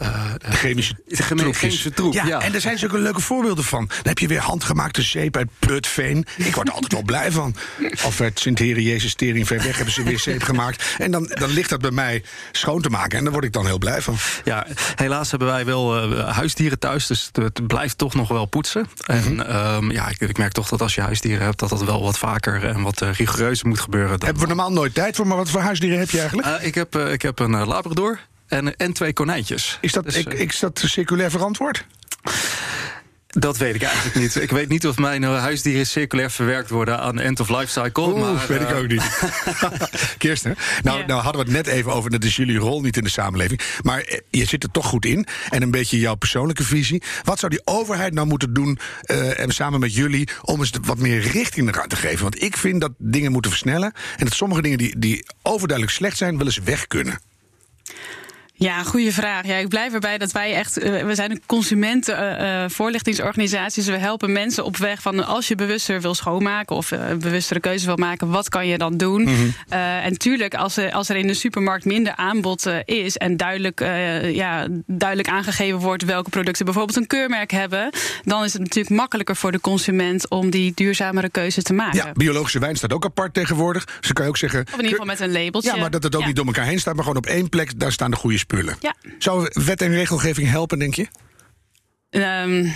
uh, 0.02 0.32
de 0.38 0.56
chemische, 0.56 0.94
de 1.06 1.22
chemische 1.52 1.90
troep. 1.90 2.12
Ja, 2.12 2.26
ja, 2.26 2.40
en 2.40 2.54
er 2.54 2.60
zijn 2.60 2.78
zulke 2.78 2.98
leuke 2.98 3.20
voorbeelden 3.20 3.64
van. 3.64 3.86
Dan 3.86 3.98
heb 4.02 4.18
je 4.18 4.26
weer 4.26 4.40
handgemaakte 4.40 5.02
zeep 5.02 5.36
uit 5.36 5.48
Putveen. 5.58 6.26
Ik 6.36 6.54
word 6.54 6.68
er 6.68 6.74
altijd 6.74 6.92
wel 6.92 7.02
blij 7.02 7.30
van. 7.32 7.54
Of 8.04 8.20
uit 8.20 8.40
Sint-Heren 8.40 8.82
Jezus 8.82 9.14
Tering 9.14 9.46
ver 9.46 9.62
weg 9.62 9.76
hebben 9.76 9.94
ze 9.94 10.02
weer 10.02 10.18
zeep 10.18 10.42
gemaakt. 10.42 10.94
En 10.98 11.10
dan, 11.10 11.30
dan 11.34 11.50
ligt 11.50 11.70
dat 11.70 11.80
bij 11.80 11.90
mij 11.90 12.22
schoon 12.52 12.80
te 12.82 12.88
maken. 12.90 13.18
En 13.18 13.24
daar 13.24 13.32
word 13.32 13.44
ik 13.44 13.52
dan 13.52 13.66
heel 13.66 13.78
blij 13.78 14.02
van. 14.02 14.16
Ja, 14.44 14.66
helaas 14.94 15.30
hebben 15.30 15.48
wij 15.48 15.64
wel 15.64 16.12
uh, 16.12 16.28
huisdieren 16.28 16.78
thuis. 16.78 17.06
Dus 17.06 17.30
het 17.32 17.66
blijft 17.66 17.98
toch 17.98 18.14
nog 18.14 18.28
wel 18.28 18.46
poetsen. 18.46 18.86
En 19.06 19.34
Mhm. 19.34 19.56
um, 19.56 19.90
ja, 19.90 20.08
ik, 20.08 20.20
ik, 20.20 20.38
merk 20.38 20.52
toch 20.52 20.68
dat 20.68 20.82
als 20.82 20.94
je 20.94 21.00
huisdieren 21.00 21.44
hebt... 21.44 21.58
dat 21.58 21.68
dat 21.68 21.84
wel 21.84 22.02
wat 22.02 22.18
vaker 22.18 22.64
en 22.64 22.82
wat 22.82 23.02
uh, 23.02 23.12
rigoureuzer 23.12 23.68
moet 23.68 23.80
gebeuren. 23.80 24.10
Dan 24.18 24.24
Hebben 24.24 24.42
we 24.42 24.48
normaal 24.48 24.72
nooit 24.72 24.94
tijd 24.94 25.16
voor, 25.16 25.26
maar 25.26 25.36
wat 25.36 25.50
voor 25.50 25.60
huisdieren 25.60 25.98
heb 25.98 26.10
je 26.10 26.18
eigenlijk? 26.18 26.48
Uh, 26.48 26.66
ik, 26.66 26.74
heb, 26.74 26.96
ik 26.96 27.22
heb 27.22 27.38
een 27.38 27.66
Labrador. 27.66 28.18
En, 28.54 28.76
en 28.76 28.92
twee 28.92 29.12
konijntjes. 29.12 29.78
Is 29.80 29.92
dat, 29.92 30.04
Dus, 30.04 30.16
ik, 30.16 30.32
eh, 30.32 30.40
is 30.40 30.58
dat 30.58 30.82
circulair 30.84 31.30
verantwoord? 31.30 31.86
Dat 33.34 33.56
weet 33.56 33.74
ik 33.74 33.82
eigenlijk 33.82 34.16
niet. 34.16 34.34
Ik 34.34 34.50
weet 34.50 34.68
niet 34.68 34.86
of 34.86 34.98
mijn 34.98 35.24
eh, 35.24 35.38
huisdieren 35.38 35.86
circulair 35.86 36.30
verwerkt 36.30 36.70
worden 36.70 37.00
aan 37.00 37.18
end 37.18 37.40
of 37.40 37.48
life 37.48 37.66
cycle. 37.66 38.02
Oeh, 38.02 38.20
maar, 38.20 38.46
weet 38.48 38.60
ik 38.60 38.70
eh, 38.70 38.78
ook 38.78 38.88
niet. 38.88 39.02
Kirsten, 40.18 40.56
nou, 40.82 41.06
nou 41.06 41.22
hadden 41.22 41.44
we 41.44 41.52
het 41.52 41.66
net 41.66 41.74
even 41.74 41.92
over, 41.92 42.10
dat 42.10 42.24
is 42.24 42.36
jullie 42.36 42.58
rol 42.58 42.80
niet 42.80 42.96
in 42.96 43.04
de 43.04 43.10
samenleving. 43.10 43.60
Maar 43.82 44.20
je 44.30 44.44
zit 44.44 44.62
er 44.62 44.70
toch 44.70 44.86
goed 44.86 45.06
in. 45.06 45.26
En 45.50 45.62
een 45.62 45.70
beetje 45.70 45.98
jouw 45.98 46.14
persoonlijke 46.14 46.64
visie. 46.64 47.02
Wat 47.22 47.38
zou 47.38 47.50
die 47.50 47.60
overheid 47.64 48.14
nou 48.14 48.26
moeten 48.26 48.52
doen, 48.52 48.78
eh, 49.00 49.40
en 49.40 49.50
samen 49.50 49.80
met 49.80 49.94
jullie, 49.94 50.28
om 50.42 50.60
eens 50.60 50.72
wat 50.82 50.98
meer 50.98 51.20
richting 51.20 51.68
eraan 51.68 51.88
te 51.88 51.96
geven? 51.96 52.22
Want 52.22 52.42
ik 52.42 52.56
vind 52.56 52.80
dat 52.80 52.92
dingen 52.98 53.32
moeten 53.32 53.50
versnellen. 53.50 53.92
En 54.16 54.24
dat 54.24 54.34
sommige 54.34 54.62
dingen 54.62 54.78
die, 54.78 54.98
die 54.98 55.24
overduidelijk 55.42 55.96
slecht 55.96 56.16
zijn, 56.16 56.36
wel 56.36 56.46
eens 56.46 56.58
weg 56.58 56.86
kunnen. 56.86 57.18
Ja, 58.56 58.82
goede 58.82 59.12
vraag. 59.12 59.46
Ja, 59.46 59.56
ik 59.56 59.68
blijf 59.68 59.92
erbij 59.92 60.18
dat 60.18 60.32
wij 60.32 60.54
echt. 60.54 60.76
eh, 60.78 61.04
we 61.04 61.14
zijn 61.14 61.30
een 61.30 61.42
consumentenvoorlichtingsorganisatie. 61.46 63.82
dus 63.84 63.92
we 63.92 63.98
helpen 63.98 64.32
mensen 64.32 64.64
op 64.64 64.76
weg 64.76 65.02
van 65.02 65.26
als 65.26 65.48
je 65.48 65.54
bewuster 65.54 66.00
wil 66.00 66.14
schoonmaken 66.14 66.76
of 66.76 66.92
eh, 66.92 67.08
een 67.08 67.18
bewustere 67.18 67.60
keuze 67.60 67.86
wil 67.86 67.96
maken, 67.96 68.28
wat 68.30 68.48
kan 68.48 68.66
je 68.66 68.78
dan 68.78 68.96
doen? 68.96 69.28
Eh, 69.68 70.04
en 70.04 70.18
tuurlijk, 70.18 70.54
als 70.54 70.76
er, 70.76 70.92
als 70.92 71.08
er 71.08 71.16
in 71.16 71.26
de 71.26 71.34
supermarkt 71.34 71.84
minder 71.84 72.14
aanbod 72.16 72.66
eh, 72.66 72.76
is 72.84 73.16
en 73.16 73.36
duidelijk, 73.36 73.80
eh, 73.80 74.34
ja, 74.34 74.66
duidelijk 74.86 75.28
aangegeven 75.28 75.78
wordt 75.78 76.04
welke 76.04 76.30
producten 76.30 76.64
bijvoorbeeld 76.64 76.96
een 76.96 77.06
keurmerk 77.06 77.50
hebben, 77.50 77.90
dan 78.24 78.44
is 78.44 78.52
het 78.52 78.62
natuurlijk 78.62 78.94
makkelijker 78.96 79.36
voor 79.36 79.52
de 79.52 79.60
consument 79.60 80.28
om 80.28 80.50
die 80.50 80.72
duurzamere 80.74 81.28
keuze 81.28 81.62
te 81.62 81.72
maken. 81.72 81.96
Ja, 81.96 82.12
biologische 82.12 82.58
wijn 82.58 82.76
staat 82.76 82.92
ook 82.92 83.04
apart 83.04 83.34
tegenwoordig. 83.34 83.84
Dus 83.84 83.94
dan 84.00 84.12
kan 84.12 84.24
je 84.24 84.30
ook 84.30 84.36
zeggen. 84.36 84.60
Of 84.60 84.66
in 84.68 84.74
ieder 84.76 84.90
geval 84.90 85.06
met 85.06 85.20
een 85.20 85.32
labeltje. 85.32 85.70
Ja, 85.74 85.80
maar 85.80 85.90
dat 85.90 86.02
het 86.02 86.14
ook 86.14 86.20
Ja. 86.20 86.26
niet 86.26 86.36
door 86.36 86.46
elkaar 86.46 86.66
heen 86.66 86.78
staat, 86.80 86.94
maar 86.94 87.02
gewoon 87.04 87.18
op 87.18 87.26
één 87.26 87.48
plek, 87.48 87.78
daar 87.80 87.92
staan 87.92 88.10
de 88.10 88.16
goede 88.16 88.38
spullen. 88.44 88.76
Ja. 88.80 88.94
Zou 89.18 89.48
wet 89.52 89.82
en 89.82 89.90
regelgeving 89.90 90.48
helpen, 90.48 90.78
denk 90.78 90.94
je? 90.94 91.06
Ehm, 92.14 92.66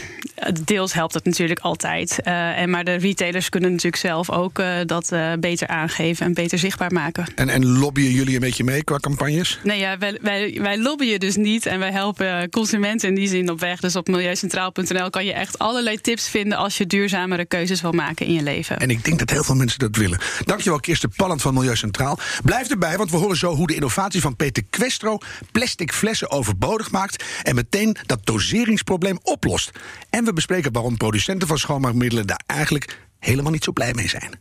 deels 0.64 0.92
helpt 0.92 1.14
het 1.14 1.24
natuurlijk 1.24 1.60
altijd. 1.60 2.20
Eh, 2.22 2.60
en 2.60 2.70
maar 2.70 2.84
de 2.84 2.94
retailers 2.94 3.48
kunnen 3.48 3.70
natuurlijk 3.70 4.02
zelf 4.02 4.30
ook 4.30 4.58
eh, 4.58 4.76
dat 4.86 5.12
eh, 5.12 5.32
beter 5.40 5.68
aangeven 5.68 6.26
en 6.26 6.34
beter 6.34 6.58
zichtbaar 6.58 6.92
maken. 6.92 7.26
En, 7.34 7.48
en 7.48 7.66
lobbyen 7.66 8.10
jullie 8.10 8.34
een 8.34 8.40
beetje 8.40 8.64
mee 8.64 8.84
qua 8.84 8.98
campagnes? 8.98 9.58
Nee, 9.62 9.78
ja, 9.78 9.98
wij, 9.98 10.18
wij, 10.22 10.58
wij 10.60 10.78
lobbyen 10.78 11.20
dus 11.20 11.36
niet 11.36 11.66
en 11.66 11.78
wij 11.78 11.90
helpen 11.90 12.50
consumenten 12.50 13.08
in 13.08 13.14
die 13.14 13.28
zin 13.28 13.50
op 13.50 13.60
weg. 13.60 13.80
Dus 13.80 13.96
op 13.96 14.08
milieucentraal.nl 14.08 15.10
kan 15.10 15.24
je 15.24 15.32
echt 15.32 15.58
allerlei 15.58 16.00
tips 16.00 16.28
vinden 16.28 16.58
als 16.58 16.78
je 16.78 16.86
duurzamere 16.86 17.44
keuzes 17.44 17.80
wil 17.80 17.92
maken 17.92 18.26
in 18.26 18.32
je 18.32 18.42
leven. 18.42 18.78
En 18.78 18.90
ik 18.90 19.04
denk 19.04 19.18
dat 19.18 19.30
heel 19.30 19.44
veel 19.44 19.54
mensen 19.54 19.78
dat 19.78 19.96
willen. 19.96 20.18
Dankjewel, 20.44 20.80
Kirsten 20.80 21.10
Palland 21.16 21.42
van 21.42 21.54
Milieu 21.54 21.76
Centraal. 21.76 22.18
Blijf 22.44 22.70
erbij, 22.70 22.96
want 22.96 23.10
we 23.10 23.16
horen 23.16 23.36
zo 23.36 23.54
hoe 23.54 23.66
de 23.66 23.74
innovatie 23.74 24.20
van 24.20 24.36
Peter 24.36 24.62
Questro 24.70 25.18
plastic 25.52 25.92
flessen 25.92 26.30
overbodig 26.30 26.90
maakt 26.90 27.24
en 27.42 27.54
meteen 27.54 27.96
dat 28.06 28.18
doseringsprobleem 28.24 29.18
oplost. 29.28 29.70
En 30.10 30.24
we 30.24 30.32
bespreken 30.32 30.72
waarom 30.72 30.96
producenten 30.96 31.48
van 31.48 31.58
schoonmaakmiddelen 31.58 32.26
daar 32.26 32.42
eigenlijk 32.46 32.98
helemaal 33.18 33.52
niet 33.52 33.64
zo 33.64 33.72
blij 33.72 33.94
mee 33.94 34.08
zijn. 34.08 34.38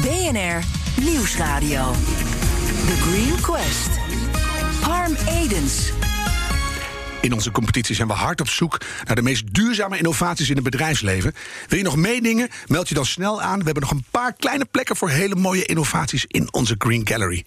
BNR 0.00 0.64
Nieuwsradio. 1.04 1.92
The 2.86 2.96
Green 2.96 3.40
Quest. 3.40 3.90
Harm 4.80 5.14
Edens. 5.28 5.92
In 7.20 7.32
onze 7.32 7.50
competitie 7.50 7.94
zijn 7.94 8.08
we 8.08 8.14
hard 8.14 8.40
op 8.40 8.48
zoek 8.48 8.80
naar 9.04 9.16
de 9.16 9.22
meest 9.22 9.54
duurzame 9.54 9.96
innovaties 9.96 10.48
in 10.48 10.54
het 10.54 10.64
bedrijfsleven. 10.64 11.34
Wil 11.68 11.78
je 11.78 11.84
nog 11.84 11.96
meedingen? 11.96 12.48
Meld 12.66 12.88
je 12.88 12.94
dan 12.94 13.06
snel 13.06 13.42
aan. 13.42 13.58
We 13.58 13.64
hebben 13.64 13.82
nog 13.82 13.90
een 13.90 14.04
paar 14.10 14.32
kleine 14.32 14.64
plekken 14.64 14.96
voor 14.96 15.10
hele 15.10 15.34
mooie 15.34 15.64
innovaties 15.64 16.24
in 16.26 16.52
onze 16.52 16.74
Green 16.78 17.06
Gallery. 17.08 17.44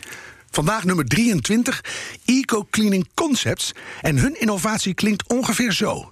Vandaag 0.51 0.83
nummer 0.83 1.05
23, 1.05 1.81
Eco 2.25 2.67
Cleaning 2.69 3.07
Concepts. 3.13 3.71
En 4.01 4.17
hun 4.17 4.39
innovatie 4.39 4.93
klinkt 4.93 5.27
ongeveer 5.27 5.71
zo. 5.71 6.09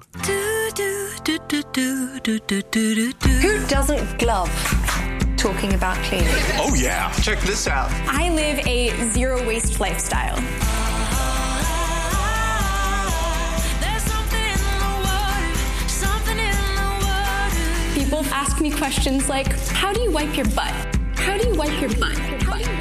Who 3.41 3.65
doesn't 3.67 4.17
glove 4.17 4.49
talking 5.35 5.73
about 5.73 6.01
cleaning? 6.01 6.35
Oh, 6.59 6.75
yeah. 6.75 7.11
Check 7.21 7.39
this 7.39 7.67
out. 7.67 7.89
I 8.07 8.29
live 8.33 8.67
a 8.67 8.91
zero 9.13 9.45
waste 9.45 9.79
lifestyle. 9.79 10.35
People 17.93 18.25
ask 18.31 18.61
me 18.61 18.71
questions 18.71 19.27
like, 19.27 19.47
how 19.73 19.93
do 19.93 20.01
you 20.01 20.11
wipe 20.11 20.35
your 20.37 20.47
butt? 20.55 20.73
How 21.15 21.37
do 21.37 21.47
you 21.47 21.55
wipe 21.55 21.81
your 21.81 21.89
butt? 21.99 22.17
How 22.17 22.29
do 22.29 22.39
you 22.39 22.49
wipe 22.49 22.65
your 22.65 22.67
butt? 22.67 22.76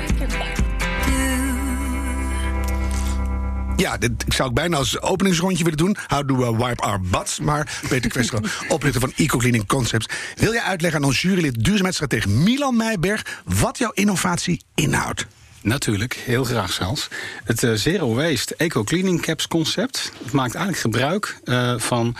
Ja, 3.76 3.96
dit 3.98 4.10
ik 4.26 4.32
zou 4.32 4.48
ik 4.48 4.54
bijna 4.54 4.76
als 4.76 5.00
openingsrondje 5.00 5.62
willen 5.64 5.78
doen. 5.78 5.96
How 6.06 6.28
do 6.28 6.36
we 6.36 6.64
wipe 6.64 6.82
our 6.82 7.00
butts? 7.00 7.38
Maar 7.40 7.80
Peter 7.88 8.10
Kwestro, 8.10 8.40
oprichter 8.68 9.00
van 9.00 9.12
Eco 9.16 9.38
Cleaning 9.38 9.66
Concepts. 9.66 10.06
Wil 10.36 10.52
jij 10.52 10.62
uitleggen 10.62 11.00
aan 11.00 11.06
ons 11.06 11.22
jurylid 11.22 11.54
duurzaamheidsstratege 11.64 12.28
Milan 12.28 12.76
Meijberg... 12.76 13.42
wat 13.44 13.78
jouw 13.78 13.90
innovatie 13.94 14.62
inhoudt? 14.74 15.26
Natuurlijk, 15.62 16.14
heel 16.24 16.44
graag 16.44 16.72
zelfs. 16.72 17.08
Het 17.44 17.62
eh, 17.62 17.72
Zero 17.72 18.14
Waste 18.14 18.54
Eco 18.56 18.84
Cleaning 18.84 19.20
Caps 19.22 19.48
concept 19.48 20.12
het 20.24 20.32
maakt 20.32 20.54
eigenlijk 20.54 20.82
gebruik 20.94 21.38
eh, 21.44 21.74
van. 21.78 22.16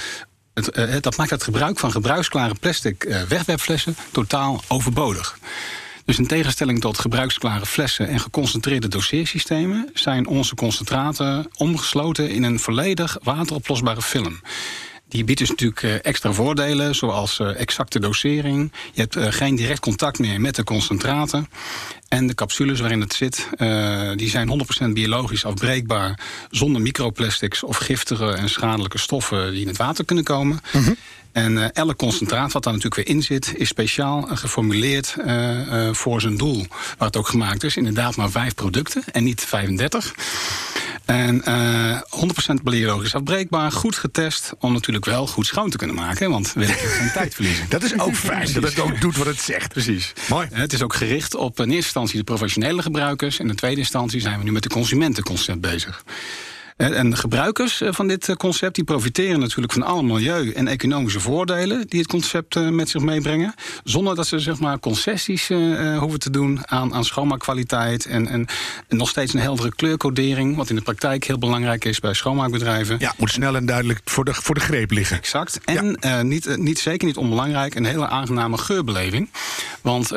Het, 0.55 0.71
eh, 0.71 0.89
het- 0.89 1.03
dat 1.03 1.17
maakt 1.17 1.31
het 1.31 1.43
gebruik 1.43 1.79
van 1.79 1.91
gebruiksklare 1.91 2.55
plastic 2.61 3.05
eh, 3.05 3.23
wegwerpflessen 3.23 3.97
totaal 4.13 4.63
overbodig. 4.69 5.39
Dus 6.07 6.19
in 6.19 6.27
tegenstelling 6.27 6.81
tot 6.81 6.99
gebruiksklare 6.99 7.67
flessen 7.67 8.09
en 8.09 8.21
geconcentreerde 8.21 8.89
doseersystemen 8.89 9.91
zijn 9.95 10.27
onze 10.27 10.55
concentraten 10.55 11.49
omgesloten 11.57 12.31
in 12.31 12.43
een 12.43 12.59
volledig 12.59 13.19
wateroplosbare 13.23 14.03
film. 14.03 14.41
Die 15.09 15.25
biedt 15.25 15.39
dus 15.39 15.49
natuurlijk 15.49 15.83
eh, 15.83 15.95
extra 16.03 16.33
voordelen, 16.33 16.95
zoals 16.95 17.39
eh, 17.39 17.61
exacte 17.61 18.01
dosering. 18.01 18.73
Je 18.93 19.01
hebt 19.01 19.17
eh, 19.17 19.27
geen 19.31 19.57
direct 19.57 19.81
contact 19.81 20.19
meer 20.19 20.41
met 20.41 20.55
de 20.55 20.65
concentraten. 20.65 21.49
En 22.09 22.27
de 22.27 22.35
capsules 22.35 22.81
waarin 22.81 23.01
het 23.01 23.13
zit, 23.13 23.49
die 24.17 24.31
zijn 24.31 24.67
100% 24.89 24.93
biologisch 24.93 25.45
afbreekbaar... 25.45 26.21
zonder 26.51 26.83
microplastics 26.83 27.63
of 27.63 27.77
giftige 27.77 28.33
en 28.33 28.49
schadelijke 28.49 28.99
stoffen 28.99 29.51
die 29.51 29.61
in 29.61 29.67
het 29.67 29.77
water 29.77 30.05
kunnen 30.05 30.25
komen. 30.25 30.61
En 31.37 31.59
eh, 31.59 31.69
elk 31.73 31.97
concentraat 31.97 32.53
wat 32.53 32.63
daar 32.63 32.73
natuurlijk 32.73 33.07
weer 33.07 33.17
in 33.17 33.23
zit... 33.23 33.53
is 33.57 33.69
speciaal 33.69 34.29
eh, 34.29 34.37
geformuleerd 34.37 35.17
eh, 35.25 35.93
voor 35.93 36.21
zijn 36.21 36.37
doel. 36.37 36.67
Waar 36.99 37.07
het 37.09 37.17
ook 37.17 37.29
gemaakt 37.29 37.65
is. 37.65 37.77
Inderdaad 37.77 38.17
maar 38.17 38.31
vijf 38.31 38.55
producten 38.55 39.03
en 39.13 39.25
niet 39.25 39.41
35. 39.41 40.15
En 41.05 41.45
eh 41.45 42.01
100% 42.59 42.63
biologisch 42.63 43.15
afbreekbaar, 43.15 43.73
goed 43.73 43.97
getest... 43.97 44.53
om 44.59 44.73
natuurlijk 44.73 45.05
wel 45.05 45.27
goed 45.27 45.47
schoon 45.47 45.71
te 45.71 45.77
kunnen 45.77 45.97
maken. 45.97 46.31
Want 46.31 46.53
we 46.53 46.61
willen 46.61 46.75
geen 46.75 47.13
tijd 47.13 47.35
verliezen. 47.35 47.67
Dat 47.69 47.83
is 47.83 47.99
ook 47.99 48.15
fijn, 48.15 48.53
dat 48.53 48.63
het 48.63 48.81
ook 48.81 49.01
doet 49.01 49.17
wat 49.17 49.27
het 49.27 49.41
zegt. 49.41 49.69
Precies. 49.69 50.13
Mooi. 50.29 50.49
Het 50.53 50.73
is 50.73 50.83
ook 50.83 50.95
gericht 50.95 51.35
op 51.35 51.59
in 51.59 51.65
eerste 51.65 51.77
instantie 51.77 52.19
de 52.19 52.25
professionele 52.25 52.83
gebruikers. 52.83 53.39
En 53.39 53.49
in 53.49 53.57
tweede 53.57 53.81
instantie 53.81 54.21
zijn 54.21 54.39
we 54.39 54.45
nu 54.45 54.53
met 54.53 54.63
de 54.63 54.69
consumentenconcept 54.69 55.61
bezig. 55.61 56.05
En 56.77 56.95
en 56.95 57.11
de 57.11 57.17
gebruikers 57.17 57.81
eh, 57.81 57.89
van 57.93 58.09
dit 58.09 58.29
eh, 58.29 58.37
concept 58.37 58.75
die 58.75 58.85
profiteren 58.85 59.41
natuurlijk 59.41 59.73
van 59.73 59.83
alle 59.83 60.03
milieu- 60.03 60.51
en 60.51 60.69
economische 60.69 61.21
voordelen 61.21 61.87
die 61.89 62.01
het 62.01 62.09
concept 62.09 62.57
eh, 62.57 62.69
met 62.69 62.89
zich 62.89 63.01
meebrengen. 63.01 63.55
Zonder 63.85 64.15
dat 64.15 64.27
ze 64.27 64.39
zeg 64.39 64.59
maar, 64.59 64.79
concessies 64.79 65.49
hoeven 65.99 66.21
te 66.21 66.31
doen 66.31 66.61
aan, 66.67 66.95
aan 66.95 67.05
schoonmaakkwaliteit. 67.05 68.07
En, 68.07 68.29
en, 68.29 68.47
en 68.89 68.97
nog 68.97 69.09
steeds 69.09 69.35
een 69.35 69.41
heldere 69.41 69.75
kleurcodering. 69.75 70.57
Wat 70.57 70.71
in 70.71 70.77
de 70.77 70.83
praktijk 70.83 71.25
heel 71.25 71.39
belangrijk 71.39 71.85
is 71.85 72.01
bij 72.01 72.15
schoonmaakbedrijven. 72.15 72.97
Ja, 72.99 73.15
moet 73.17 73.31
snel 73.31 73.57
en 73.57 73.67
duidelijk 73.67 74.01
voor 74.05 74.25
de, 74.25 74.35
voor 74.35 74.55
de 74.55 74.61
greep 74.61 74.91
liggen. 74.91 75.17
Exact. 75.17 75.61
En 75.65 75.99
niet, 76.29 76.57
niet, 76.57 76.79
zeker 76.79 77.07
niet 77.07 77.17
onbelangrijk, 77.17 77.75
een 77.75 77.85
hele 77.85 78.09
aangename 78.09 78.59
geurbeleving. 78.59 79.31
Want 79.83 80.09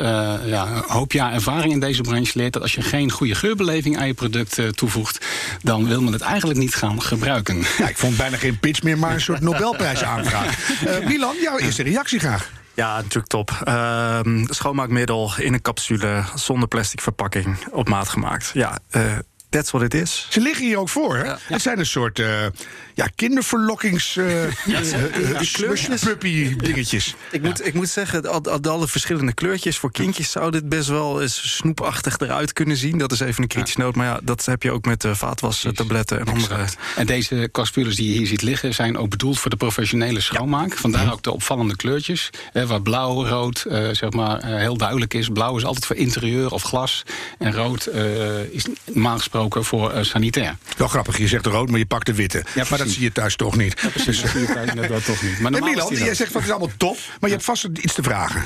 ja, 0.44 0.66
een 0.66 0.82
hoop 0.86 1.12
jaar 1.12 1.32
ervaring 1.32 1.72
in 1.72 1.80
deze 1.80 2.02
branche 2.02 2.38
leert 2.38 2.52
dat 2.52 2.62
als 2.62 2.74
je 2.74 2.82
geen 2.82 3.10
goede 3.10 3.34
geurbeleving 3.34 3.98
aan 3.98 4.06
je 4.06 4.14
product 4.14 4.76
toevoegt, 4.76 5.26
dan 5.62 5.88
wil 5.88 6.02
men 6.02 6.12
het 6.12 6.22
eigenlijk 6.22 6.49
niet 6.56 6.74
gaan 6.74 7.02
gebruiken. 7.02 7.62
Ja, 7.78 7.88
ik 7.88 7.98
vond 7.98 8.16
bijna 8.16 8.36
geen 8.36 8.58
pitch 8.58 8.82
meer, 8.82 8.98
maar 8.98 9.12
een 9.12 9.20
soort 9.20 9.40
Nobelprijs 9.40 10.02
aanvraag. 10.02 10.58
Eh, 10.86 11.06
Milan, 11.06 11.36
jouw 11.42 11.58
eerste 11.58 11.82
reactie 11.82 12.18
graag. 12.18 12.50
Ja, 12.74 12.96
natuurlijk 12.96 13.26
top. 13.26 13.60
Ehm, 13.64 14.44
schoonmaakmiddel 14.48 15.32
in 15.36 15.52
een 15.52 15.62
capsule 15.62 16.24
zonder 16.34 16.68
plastic 16.68 17.00
verpakking 17.00 17.56
op 17.70 17.88
maat 17.88 18.08
gemaakt. 18.08 18.50
Ja, 18.54 18.78
eh 18.90 19.02
that's 19.50 19.70
what 19.70 19.82
it 19.82 19.94
is. 19.94 20.26
Ze 20.30 20.40
liggen 20.40 20.66
hier 20.66 20.78
ook 20.78 20.88
voor, 20.88 21.16
hè? 21.16 21.34
Het 21.42 21.62
zijn 21.62 21.78
een 21.78 21.86
soort 21.86 22.18
eh, 22.18 22.46
ja, 22.94 23.08
kinderverlokkings... 23.14 24.16
eh 24.16 24.44
eh, 24.44 25.04
eh, 25.40 25.52
kleurtjes. 25.52 26.02
puppy 26.02 26.56
dingetjes. 26.56 27.14
Ik 27.30 27.42
moet, 27.42 27.66
ik 27.66 27.74
moet 27.74 27.88
zeggen, 27.88 28.26
al, 28.26 28.44
al 28.44 28.60
alle 28.62 28.88
verschillende 28.88 29.32
kleurtjes 29.32 29.78
voor 29.78 29.92
kindjes 29.92 30.30
zou 30.30 30.50
dit 30.50 30.68
best 30.68 30.88
wel 30.88 31.22
eens 31.22 31.56
snoepachtig 31.56 32.18
eruit 32.18 32.52
kunnen 32.52 32.76
zien. 32.76 32.98
Dat 32.98 33.12
is 33.12 33.20
even 33.20 33.42
een 33.42 33.48
kritische 33.48 33.80
noot. 33.80 33.94
Maar 33.94 34.06
ja, 34.06 34.20
dat 34.22 34.44
heb 34.44 34.62
je 34.62 34.70
ook 34.70 34.84
met 34.84 35.04
uh, 35.04 35.14
vaatwastabletten 35.14 36.18
en 36.20 36.26
andere. 36.26 36.54
Exact. 36.54 36.76
En 36.96 37.06
deze 37.06 37.48
capsules 37.52 37.96
die 37.96 38.12
je 38.12 38.18
hier 38.18 38.26
ziet 38.26 38.42
liggen 38.42 38.74
zijn 38.74 38.96
ook 38.96 39.08
bedoeld 39.10 39.38
voor 39.38 39.50
de 39.50 39.56
professionele 39.56 40.20
schoonmaak. 40.20 40.76
Vandaar 40.76 41.12
ook 41.12 41.22
de 41.22 41.32
opvallende 41.32 41.76
kleurtjes. 41.76 42.30
Eh, 42.52 42.64
waar 42.64 42.82
blauw, 42.82 43.26
rood 43.26 43.64
eh, 43.64 43.88
zeg 43.92 44.10
maar, 44.10 44.38
eh, 44.38 44.56
heel 44.56 44.76
duidelijk 44.76 45.14
is. 45.14 45.28
Blauw 45.28 45.56
is 45.56 45.64
altijd 45.64 45.86
voor 45.86 45.96
interieur 45.96 46.50
of 46.50 46.62
glas. 46.62 47.02
En 47.38 47.52
rood 47.52 47.86
eh, 47.86 48.42
is 48.42 48.66
normaal 48.84 49.16
gesproken 49.16 49.39
afgesproken 49.40 49.64
voor 49.64 49.92
eh, 49.92 50.02
sanitair. 50.02 50.56
Wel 50.76 50.88
grappig, 50.88 51.18
je 51.18 51.28
zegt 51.28 51.46
rood, 51.46 51.70
maar 51.70 51.78
je 51.78 51.86
pakt 51.86 52.06
de 52.06 52.14
witte. 52.14 52.44
Ja, 52.54 52.64
maar 52.70 52.78
dat 52.78 52.88
zie 52.88 53.02
je 53.02 53.12
thuis 53.12 53.36
toch 53.36 53.56
niet. 53.56 53.74
Precies, 53.74 54.20
dat 54.20 54.30
zie 54.30 54.40
je 54.40 54.46
thuis 54.46 54.70
inderdaad 54.70 55.04
toch 55.04 55.22
niet. 55.22 55.40
Maar 55.40 55.52
is 55.58 55.60
Milan, 55.60 55.88
die 55.88 56.04
jij 56.04 56.14
zegt 56.14 56.32
van 56.32 56.40
het 56.40 56.50
is 56.50 56.56
allemaal 56.56 56.76
top, 56.76 56.96
maar 57.20 57.30
je 57.30 57.34
hebt 57.34 57.44
vast 57.44 57.68
iets 57.80 57.94
te 57.94 58.02
vragen. 58.02 58.44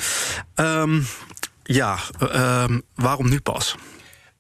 Ehm, 0.55 1.01
ja, 1.63 1.99
ehm, 2.19 2.81
waarom 2.95 3.29
nu 3.29 3.41
pas? 3.41 3.75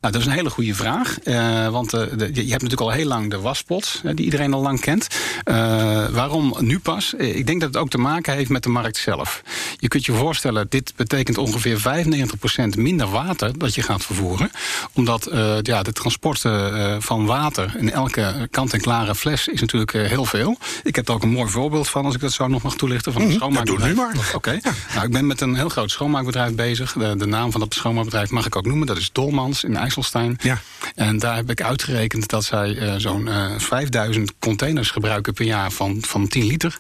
Nou, 0.04 0.16
dat 0.16 0.24
is 0.24 0.32
een 0.32 0.38
hele 0.38 0.50
goede 0.50 0.74
vraag. 0.74 1.18
Eh, 1.20 1.68
want 1.68 1.92
eh, 1.92 2.00
de- 2.16 2.30
je 2.34 2.40
hebt 2.50 2.62
natuurlijk 2.62 2.80
al 2.80 2.90
heel 2.90 3.06
lang 3.06 3.30
de 3.30 3.38
waspots, 3.40 4.00
eh, 4.04 4.10
die 4.14 4.24
iedereen 4.24 4.52
al 4.54 4.60
lang 4.62 4.80
kent. 4.80 5.06
Eh, 5.44 6.06
waarom 6.08 6.54
nu 6.60 6.78
pas? 6.78 7.14
Ik 7.14 7.46
denk 7.46 7.60
dat 7.60 7.68
het 7.74 7.82
ook 7.82 7.90
te 7.90 7.98
maken 7.98 8.34
heeft 8.34 8.50
met 8.50 8.62
de 8.62 8.68
markt 8.68 8.96
zelf. 8.96 9.42
Je 9.78 9.88
kunt 9.88 10.04
je 10.04 10.12
voorstellen, 10.12 10.66
dit 10.68 10.92
betekent 10.96 11.38
ongeveer 11.38 11.80
95% 11.80 12.76
minder 12.76 13.10
water 13.10 13.58
dat 13.58 13.74
je 13.74 13.82
gaat 13.82 14.04
vervoeren. 14.04 14.50
Omdat 14.92 15.28
ja, 15.62 15.82
de 15.82 15.92
transporten 15.92 17.02
van 17.02 17.26
water 17.26 17.74
in 17.78 17.90
elke 17.92 18.48
kant-en-klare 18.50 19.14
fles 19.14 19.48
is 19.48 19.60
natuurlijk 19.60 19.92
heel 19.92 20.24
veel. 20.24 20.58
Ik 20.82 20.96
heb 20.96 21.08
er 21.08 21.14
ook 21.14 21.22
een 21.22 21.28
mooi 21.30 21.50
voorbeeld 21.50 21.88
van, 21.88 22.04
als 22.04 22.14
ik 22.14 22.20
dat 22.20 22.32
zo 22.32 22.48
nog 22.48 22.62
mag 22.62 22.74
toelichten. 22.76 23.12
Van 23.12 23.22
een 23.22 23.28
Mhm, 23.28 23.38
dat 23.38 23.42
schoonmaakbedrijf. 23.48 23.94
doe 23.96 24.06
nu 24.06 24.14
maar. 24.14 24.30
Oké. 24.34 24.58
Nou, 24.94 25.06
ik 25.06 25.12
ben 25.12 25.26
met 25.26 25.40
een 25.40 25.54
heel 25.54 25.68
groot 25.68 25.90
schoonmaakbedrijf 25.90 26.54
bezig. 26.54 26.92
De, 26.92 27.16
de 27.16 27.26
naam 27.26 27.50
van 27.50 27.60
dat 27.60 27.74
schoonmaakbedrijf 27.74 28.30
mag 28.30 28.46
ik 28.46 28.56
ook 28.56 28.66
noemen. 28.66 28.86
Dat 28.86 28.96
is 28.96 29.10
Dolmans 29.12 29.64
in 29.64 29.78
IJsselstein. 29.94 30.38
Ja. 30.42 30.58
En 30.94 31.18
daar 31.18 31.36
heb 31.36 31.50
ik 31.50 31.62
uitgerekend 31.62 32.28
dat 32.28 32.44
zij 32.44 32.76
eh, 32.76 32.94
zo'n 32.96 33.28
eh 33.28 33.50
5000 33.56 34.32
containers 34.38 34.90
gebruiken 34.90 35.32
per 35.32 35.44
jaar 35.44 35.70
van, 35.70 35.98
van 36.06 36.28
10 36.28 36.46
liter. 36.46 36.78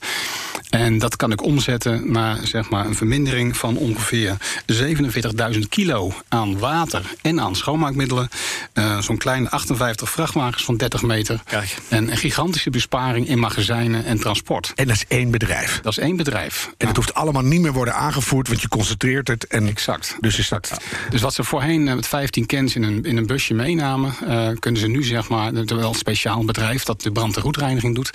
En 0.70 0.98
dat 0.98 1.16
kan 1.16 1.32
ik 1.32 1.42
omzetten 1.42 2.12
naar 2.12 2.38
zeg 2.42 2.70
maar, 2.70 2.86
een 2.86 2.94
vermindering 2.94 3.56
van 3.56 3.76
ongeveer 3.76 4.36
47.000 5.52 5.58
kilo 5.68 6.12
aan 6.28 6.58
water 6.58 7.02
en 7.22 7.40
aan 7.40 7.56
schoonmaakmiddelen. 7.56 8.28
Eh, 8.72 8.98
zo'n 8.98 9.16
kleine 9.16 9.50
58 9.50 10.10
vrachtwagens 10.10 10.64
van 10.64 10.76
30 10.76 11.02
meter. 11.02 11.40
Kijk. 11.44 11.76
En 11.88 12.10
een 12.10 12.16
gigantische 12.16 12.70
besparing 12.70 13.28
in 13.28 13.38
magazijnen 13.38 14.04
en 14.04 14.20
transport. 14.20 14.72
En 14.74 14.86
dat 14.86 14.96
is 14.96 15.04
één 15.08 15.30
bedrijf. 15.30 15.80
Dat 15.82 15.92
is 15.92 15.98
één 15.98 16.16
bedrijf. 16.16 16.70
En 16.78 16.86
het 16.86 16.96
hoeft 16.96 17.14
allemaal 17.14 17.42
niet 17.42 17.60
meer 17.60 17.72
worden 17.72 17.94
aangevoerd, 17.94 18.48
want 18.48 18.60
je 18.60 18.68
concentreert 18.68 19.28
het. 19.28 19.46
En 19.46 19.66
Exact. 19.68 20.16
Dus 20.20 20.38
is 20.38 20.48
dat. 20.48 20.70
Dus 21.10 21.20
wat 21.20 21.34
ze 21.34 21.44
voorheen 21.44 21.88
eh, 21.88 21.94
met 21.94 22.06
15 22.06 22.46
cans 22.46 22.74
in 22.74 22.82
een, 22.82 23.03
in 23.06 23.16
een 23.16 23.26
busje 23.26 23.54
meenamen, 23.54 24.14
eh, 24.26 24.48
kunnen 24.58 24.80
ze 24.80 24.86
nu 24.86 25.02
zeg 25.02 25.28
maar, 25.28 25.52
terwijl 25.52 25.88
een 25.88 25.94
speciaal 25.94 26.44
bedrijf 26.44 26.84
dat 26.84 27.02
de 27.02 27.12
brand- 27.12 27.36
en 27.36 27.42
roetreiniging 27.42 27.94
doet, 27.94 28.10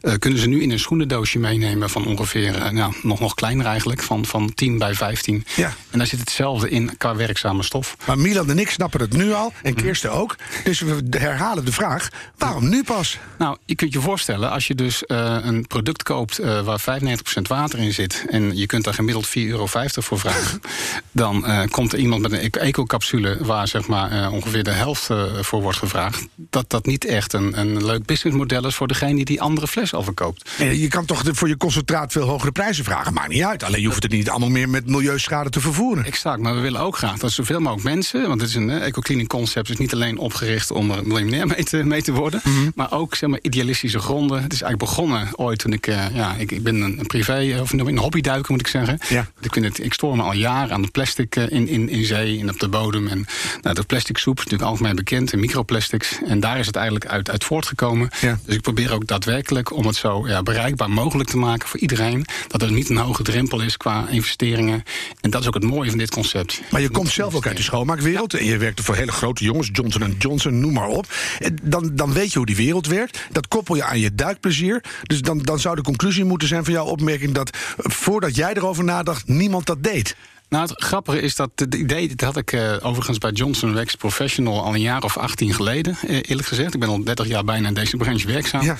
eh, 0.00 0.14
kunnen 0.18 0.38
ze 0.38 0.48
nu 0.48 0.62
in 0.62 0.70
een 0.70 0.78
schoenendoosje 0.78 1.38
meenemen 1.38 1.90
van 1.90 2.06
ongeveer, 2.06 2.54
eh, 2.54 2.70
nou, 2.70 2.94
nog, 3.02 3.20
nog 3.20 3.34
kleiner 3.34 3.66
eigenlijk, 3.66 4.02
van, 4.02 4.26
van 4.26 4.54
10 4.54 4.78
bij 4.78 4.94
15. 4.94 5.44
Ja. 5.56 5.74
En 5.90 5.98
daar 5.98 6.06
zit 6.06 6.20
hetzelfde 6.20 6.70
in 6.70 6.96
qua 6.96 7.16
werkzame 7.16 7.62
stof. 7.62 7.96
Maar 8.06 8.18
Milan 8.18 8.50
en 8.50 8.58
ik 8.58 8.70
snappen 8.70 9.00
het 9.00 9.12
nu 9.12 9.32
al, 9.32 9.52
en 9.62 9.74
Kirsten 9.74 10.12
ook. 10.12 10.36
Dus 10.64 10.80
we 10.80 11.02
herhalen 11.10 11.64
de 11.64 11.72
vraag: 11.72 12.08
waarom 12.36 12.68
nu 12.68 12.84
pas? 12.84 13.18
Nou, 13.38 13.56
je 13.64 13.74
kunt 13.74 13.92
je 13.92 14.00
voorstellen, 14.00 14.50
als 14.50 14.66
je 14.66 14.74
dus 14.74 15.02
een 15.06 15.66
product 15.66 16.02
koopt 16.02 16.38
waar 16.64 16.80
95% 16.80 17.48
water 17.48 17.78
in 17.78 17.92
zit. 17.92 18.24
en 18.28 18.56
je 18.56 18.66
kunt 18.66 18.84
daar 18.84 18.94
gemiddeld 18.94 19.26
4,50 19.26 19.32
euro 19.34 19.66
voor 19.66 20.18
vragen. 20.18 20.60
dan 21.12 21.44
komt 21.70 21.92
er 21.92 21.98
iemand 21.98 22.22
met 22.22 22.32
een 22.32 22.38
eco- 22.38 22.60
eco-capsule 22.60 23.36
waar 23.40 23.68
zeg 23.68 23.86
maar, 23.86 24.27
ongeveer 24.32 24.62
de 24.64 24.70
helft 24.70 25.10
eh, 25.10 25.22
voor 25.40 25.62
wordt 25.62 25.78
gevraagd. 25.78 26.26
Dat 26.34 26.70
dat 26.70 26.86
niet 26.86 27.04
echt 27.04 27.32
een, 27.32 27.58
een 27.58 27.84
leuk 27.84 28.04
businessmodel 28.06 28.66
is 28.66 28.74
voor 28.74 28.88
degene 28.88 29.14
die 29.14 29.24
die 29.24 29.40
andere 29.40 29.66
fles 29.68 29.94
al 29.94 30.02
verkoopt. 30.02 30.50
Je 30.58 30.88
kan 30.88 31.04
toch 31.04 31.22
de- 31.22 31.34
voor 31.34 31.48
je 31.48 31.56
concentraat 31.56 32.12
veel 32.12 32.26
hogere 32.28 32.52
prijzen 32.52 32.84
vragen. 32.84 33.12
Maakt 33.14 33.28
niet 33.28 33.42
uit. 33.42 33.62
Alleen 33.62 33.80
je 33.80 33.86
hoeft 33.86 34.02
het 34.02 34.12
niet 34.12 34.30
allemaal 34.30 34.48
meer 34.48 34.68
met 34.68 34.86
milieuschade 34.86 35.50
te 35.50 35.60
vervoeren. 35.60 36.04
Exact, 36.04 36.40
maar 36.40 36.54
we 36.54 36.60
willen 36.60 36.80
ook 36.80 36.96
graag 36.96 37.18
dat 37.18 37.32
zoveel 37.32 37.60
mogelijk 37.60 37.84
mensen. 37.88 38.28
want 38.28 38.40
het 38.40 38.50
is 38.50 38.56
een 38.56 38.70
eh, 38.70 38.86
eco-cleaning 38.86 39.28
concept, 39.28 39.68
is 39.70 39.76
niet 39.76 39.92
alleen 39.92 40.18
opgericht 40.18 40.70
om 40.70 40.90
er 40.90 41.06
miljonair 41.06 41.46
mee 41.46 41.64
te, 41.64 41.76
mee 41.84 42.02
te 42.02 42.12
worden. 42.12 42.42
maar 42.74 42.92
ook 42.92 43.14
zeg 43.14 43.28
maar, 43.30 43.38
idealistische 43.42 43.98
gronden. 43.98 44.42
Het 44.42 44.52
is 44.52 44.62
eigenlijk 44.62 44.90
begonnen 44.90 45.28
ooit 45.38 45.58
toen 45.58 45.72
ik. 45.72 45.86
eh, 45.86 46.04
ja, 46.14 46.34
ik, 46.34 46.50
ik 46.52 46.62
ben 46.62 46.80
een 46.80 47.06
privé, 47.06 47.58
of 47.60 47.72
een 47.72 47.98
hobbyduiker 47.98 48.52
moet 48.52 48.60
ik 48.60 48.66
zeggen. 48.66 48.98
Ja. 49.08 49.30
Ik, 49.40 49.52
vind 49.52 49.64
het, 49.64 49.84
ik 49.84 49.92
stoor 49.92 50.16
me 50.16 50.22
al 50.22 50.32
jaren 50.32 50.72
aan 50.72 50.82
de 50.82 50.88
plastic 50.88 51.36
in, 51.36 51.68
in, 51.68 51.88
in 51.88 52.04
zee 52.04 52.40
en 52.40 52.50
op 52.50 52.60
de 52.60 52.68
bodem. 52.68 53.08
En 53.08 53.26
nou, 53.62 53.74
de 53.74 53.82
plastic 53.82 54.17
soep 54.18 54.38
is 54.38 54.44
natuurlijk 54.44 54.70
algemeen 54.70 54.96
bekend, 54.96 55.32
en 55.32 55.40
microplastics. 55.40 56.18
En 56.26 56.40
daar 56.40 56.58
is 56.58 56.66
het 56.66 56.76
eigenlijk 56.76 57.06
uit, 57.06 57.30
uit 57.30 57.44
voortgekomen. 57.44 58.10
Ja. 58.20 58.38
Dus 58.44 58.54
ik 58.54 58.60
probeer 58.60 58.92
ook 58.92 59.06
daadwerkelijk 59.06 59.72
om 59.72 59.86
het 59.86 59.96
zo 59.96 60.28
ja, 60.28 60.42
bereikbaar 60.42 60.90
mogelijk 60.90 61.28
te 61.28 61.36
maken 61.36 61.68
voor 61.68 61.80
iedereen. 61.80 62.26
Dat 62.46 62.62
er 62.62 62.72
niet 62.72 62.88
een 62.88 62.96
hoge 62.96 63.22
drempel 63.22 63.60
is 63.60 63.76
qua 63.76 64.08
investeringen. 64.08 64.82
En 65.20 65.30
dat 65.30 65.40
is 65.40 65.46
ook 65.46 65.54
het 65.54 65.64
mooie 65.64 65.90
van 65.90 65.98
dit 65.98 66.10
concept. 66.10 66.60
Maar 66.70 66.80
je 66.80 66.90
komt 66.90 67.08
zelf 67.08 67.34
ook 67.34 67.46
uit 67.46 67.56
de 67.56 67.62
schoonmaakwereld. 67.62 68.34
En 68.34 68.44
je 68.44 68.56
werkt 68.56 68.80
voor 68.80 68.94
hele 68.94 69.12
grote 69.12 69.44
jongens, 69.44 69.68
Johnson 69.72 70.16
Johnson, 70.18 70.60
noem 70.60 70.72
maar 70.72 70.88
op. 70.88 71.06
En 71.38 71.58
Dan, 71.62 71.90
dan 71.94 72.12
weet 72.12 72.32
je 72.32 72.38
hoe 72.38 72.46
die 72.46 72.56
wereld 72.56 72.86
werkt. 72.86 73.26
Dat 73.30 73.48
koppel 73.48 73.74
je 73.76 73.84
aan 73.84 74.00
je 74.00 74.14
duikplezier. 74.14 74.84
Dus 75.02 75.20
dan, 75.20 75.38
dan 75.38 75.58
zou 75.58 75.76
de 75.76 75.82
conclusie 75.82 76.24
moeten 76.24 76.48
zijn 76.48 76.64
van 76.64 76.72
jouw 76.72 76.86
opmerking... 76.86 77.32
dat 77.32 77.50
eh, 77.50 77.90
voordat 77.90 78.36
jij 78.36 78.54
erover 78.54 78.84
nadacht, 78.84 79.28
niemand 79.28 79.66
dat 79.66 79.82
deed. 79.82 80.16
Nou, 80.48 80.68
het 80.68 80.82
grappige 80.82 81.20
is 81.20 81.36
dat 81.36 81.50
het 81.54 81.74
idee, 81.74 82.08
dat 82.08 82.20
had 82.20 82.36
ik 82.36 82.52
eh, 82.52 82.72
overigens 82.82 83.18
bij 83.18 83.30
Johnson 83.30 83.74
Wax 83.74 83.94
Professional 83.94 84.64
al 84.64 84.74
een 84.74 84.80
jaar 84.80 85.02
of 85.02 85.16
18 85.16 85.54
geleden, 85.54 85.98
eh, 86.06 86.16
eerlijk 86.22 86.48
gezegd. 86.48 86.74
Ik 86.74 86.80
ben 86.80 86.88
al 86.88 87.04
30 87.04 87.26
jaar 87.26 87.44
bijna 87.44 87.68
in 87.68 87.74
deze 87.74 87.96
branche 87.96 88.26
werkzaam. 88.26 88.62
Ja. 88.62 88.76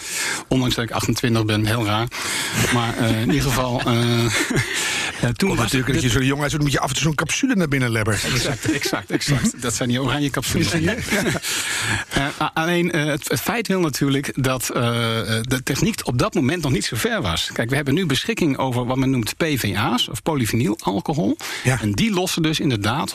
Ondanks 0.48 0.74
dat 0.74 0.84
ik 0.84 0.90
28 0.90 1.44
ben, 1.44 1.66
heel 1.66 1.84
raar. 1.84 2.06
Maar 2.74 2.96
eh, 2.96 3.20
in 3.20 3.26
ieder 3.26 3.42
geval, 3.42 3.78
toen 5.36 5.48
was 5.48 5.58
natuurlijk 5.58 5.92
dat 5.92 6.02
je 6.02 6.08
zo'n 6.08 6.24
jongen 6.24 6.42
uit 6.42 6.58
moet 6.58 6.72
je 6.72 6.80
af 6.80 6.88
en 6.88 6.94
toe 6.94 7.02
zo'n 7.02 7.14
capsule 7.14 7.54
naar 7.54 7.68
binnen 7.68 7.90
lebberen. 7.90 8.20
Exact, 8.20 8.72
exact, 8.72 9.10
exact. 9.10 9.62
Dat 9.62 9.74
zijn 9.74 9.88
die 9.88 10.02
oranje 10.02 10.30
capsules. 10.30 10.72
Alleen 12.54 12.88
het, 12.88 13.28
het 13.28 13.40
feit 13.40 13.66
wil 13.66 13.80
natuurlijk 13.80 14.32
dat 14.42 14.66
de 14.66 15.60
techniek 15.64 16.00
op 16.06 16.18
dat 16.18 16.34
moment 16.34 16.62
nog 16.62 16.72
niet 16.72 16.84
zo 16.84 16.96
ver 16.96 17.22
was. 17.22 17.50
Kijk, 17.52 17.70
we 17.70 17.76
hebben 17.76 17.94
nu 17.94 18.06
beschikking 18.06 18.56
over 18.56 18.84
wat 18.84 18.96
men 18.96 19.10
noemt 19.10 19.36
PVA's, 19.36 20.08
of 20.08 20.22
polyvinylalcohol. 20.22 21.36
Ja. 21.64 21.80
En 21.80 21.92
die 21.92 22.10
lossen 22.12 22.42
dus 22.42 22.60
inderdaad 22.60 23.14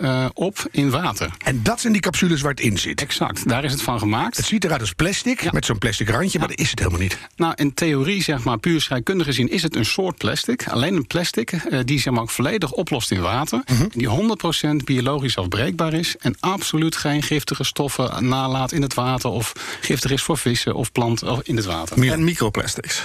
eh, 0.00 0.26
op 0.34 0.66
in 0.70 0.90
water. 0.90 1.30
En 1.44 1.62
dat 1.62 1.80
zijn 1.80 1.92
die 1.92 2.02
capsules 2.02 2.40
waar 2.40 2.50
het 2.50 2.60
in 2.60 2.78
zit. 2.78 3.00
Exact, 3.00 3.48
daar 3.48 3.64
is 3.64 3.72
het 3.72 3.82
van 3.82 3.98
gemaakt. 3.98 4.36
Het 4.36 4.46
ziet 4.46 4.64
eruit 4.64 4.80
als 4.80 4.92
plastic, 4.92 5.42
Ja. 5.42 5.50
met 5.52 5.64
zo'n 5.64 5.78
plastic 5.78 6.08
randje, 6.08 6.38
maar 6.38 6.48
dat 6.48 6.58
is 6.58 6.70
het 6.70 6.78
helemaal 6.78 7.00
niet. 7.00 7.18
Nou, 7.36 7.52
in 7.56 7.74
theorie, 7.74 8.22
zeg 8.22 8.44
maar, 8.44 8.58
puur 8.58 8.80
scheikundig 8.80 9.26
gezien, 9.26 9.50
is 9.50 9.62
het 9.62 9.76
een 9.76 9.84
soort 9.84 10.16
plastic. 10.16 10.68
Alleen 10.68 10.94
een 10.96 11.06
plastic 11.06 11.52
eh, 11.52 11.80
die 11.84 12.00
zeg 12.00 12.12
maar, 12.12 12.22
ook 12.22 12.30
volledig 12.30 12.72
oplost 12.72 13.10
in 13.10 13.20
water. 13.20 13.62
Mhm. 13.66 13.82
en 13.82 13.90
Die 13.94 14.08
100% 14.08 14.84
biologisch 14.84 15.36
afbreekbaar 15.38 15.92
is. 15.92 16.16
En 16.16 16.36
absoluut 16.40 16.96
geen 16.96 17.22
giftige 17.22 17.64
stoffen 17.64 18.28
nalaat 18.28 18.72
in 18.72 18.82
het 18.82 18.94
water. 18.94 19.30
Of 19.30 19.52
giftig 19.80 20.10
is 20.10 20.22
voor 20.22 20.38
vissen 20.38 20.74
of 20.74 20.92
planten 20.92 21.30
of 21.30 21.40
in 21.42 21.56
het 21.56 21.64
water. 21.64 22.12
En 22.12 22.24
microplastics. 22.24 23.02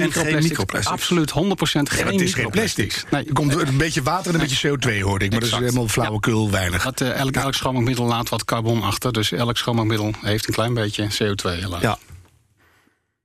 En, 0.00 0.12
geen 0.12 0.24
microplastics, 0.24 0.48
microplastics. 0.48 0.92
Absoluut 0.94 1.30
100% 1.30 1.34
geen 1.34 2.06
Ja, 2.06 2.12
het 2.12 2.20
is 2.20 2.34
geen 2.34 2.44
microplastics. 2.44 2.94
plastic. 2.94 3.10
Nee, 3.10 3.24
er 3.24 3.32
komt 3.32 3.54
een 3.68 3.76
beetje 3.76 4.02
water 4.02 4.34
en 4.34 4.40
een 4.40 4.46
beetje 4.46 4.68
CO2, 4.68 5.00
hoorde 5.00 5.24
ik. 5.24 5.30
Maar 5.30 5.40
dat 5.40 5.48
is 5.48 5.58
helemaal 5.58 5.88
flauwekul 5.88 6.50
weinig. 6.50 6.82
dat, 6.82 7.00
eh, 7.00 7.18
elk, 7.18 7.36
elk 7.36 7.54
schoonmaakmiddel 7.54 8.04
laat 8.04 8.28
wat 8.28 8.44
carbon 8.44 8.82
achter. 8.82 9.12
Dus 9.12 9.32
elk 9.32 9.56
schoonmaakmiddel 9.56 10.12
heeft 10.20 10.46
een 10.48 10.54
klein 10.54 10.74
beetje 10.74 11.06
CO2 11.06 11.50
helaas. 11.60 11.82
Ja. 11.82 11.98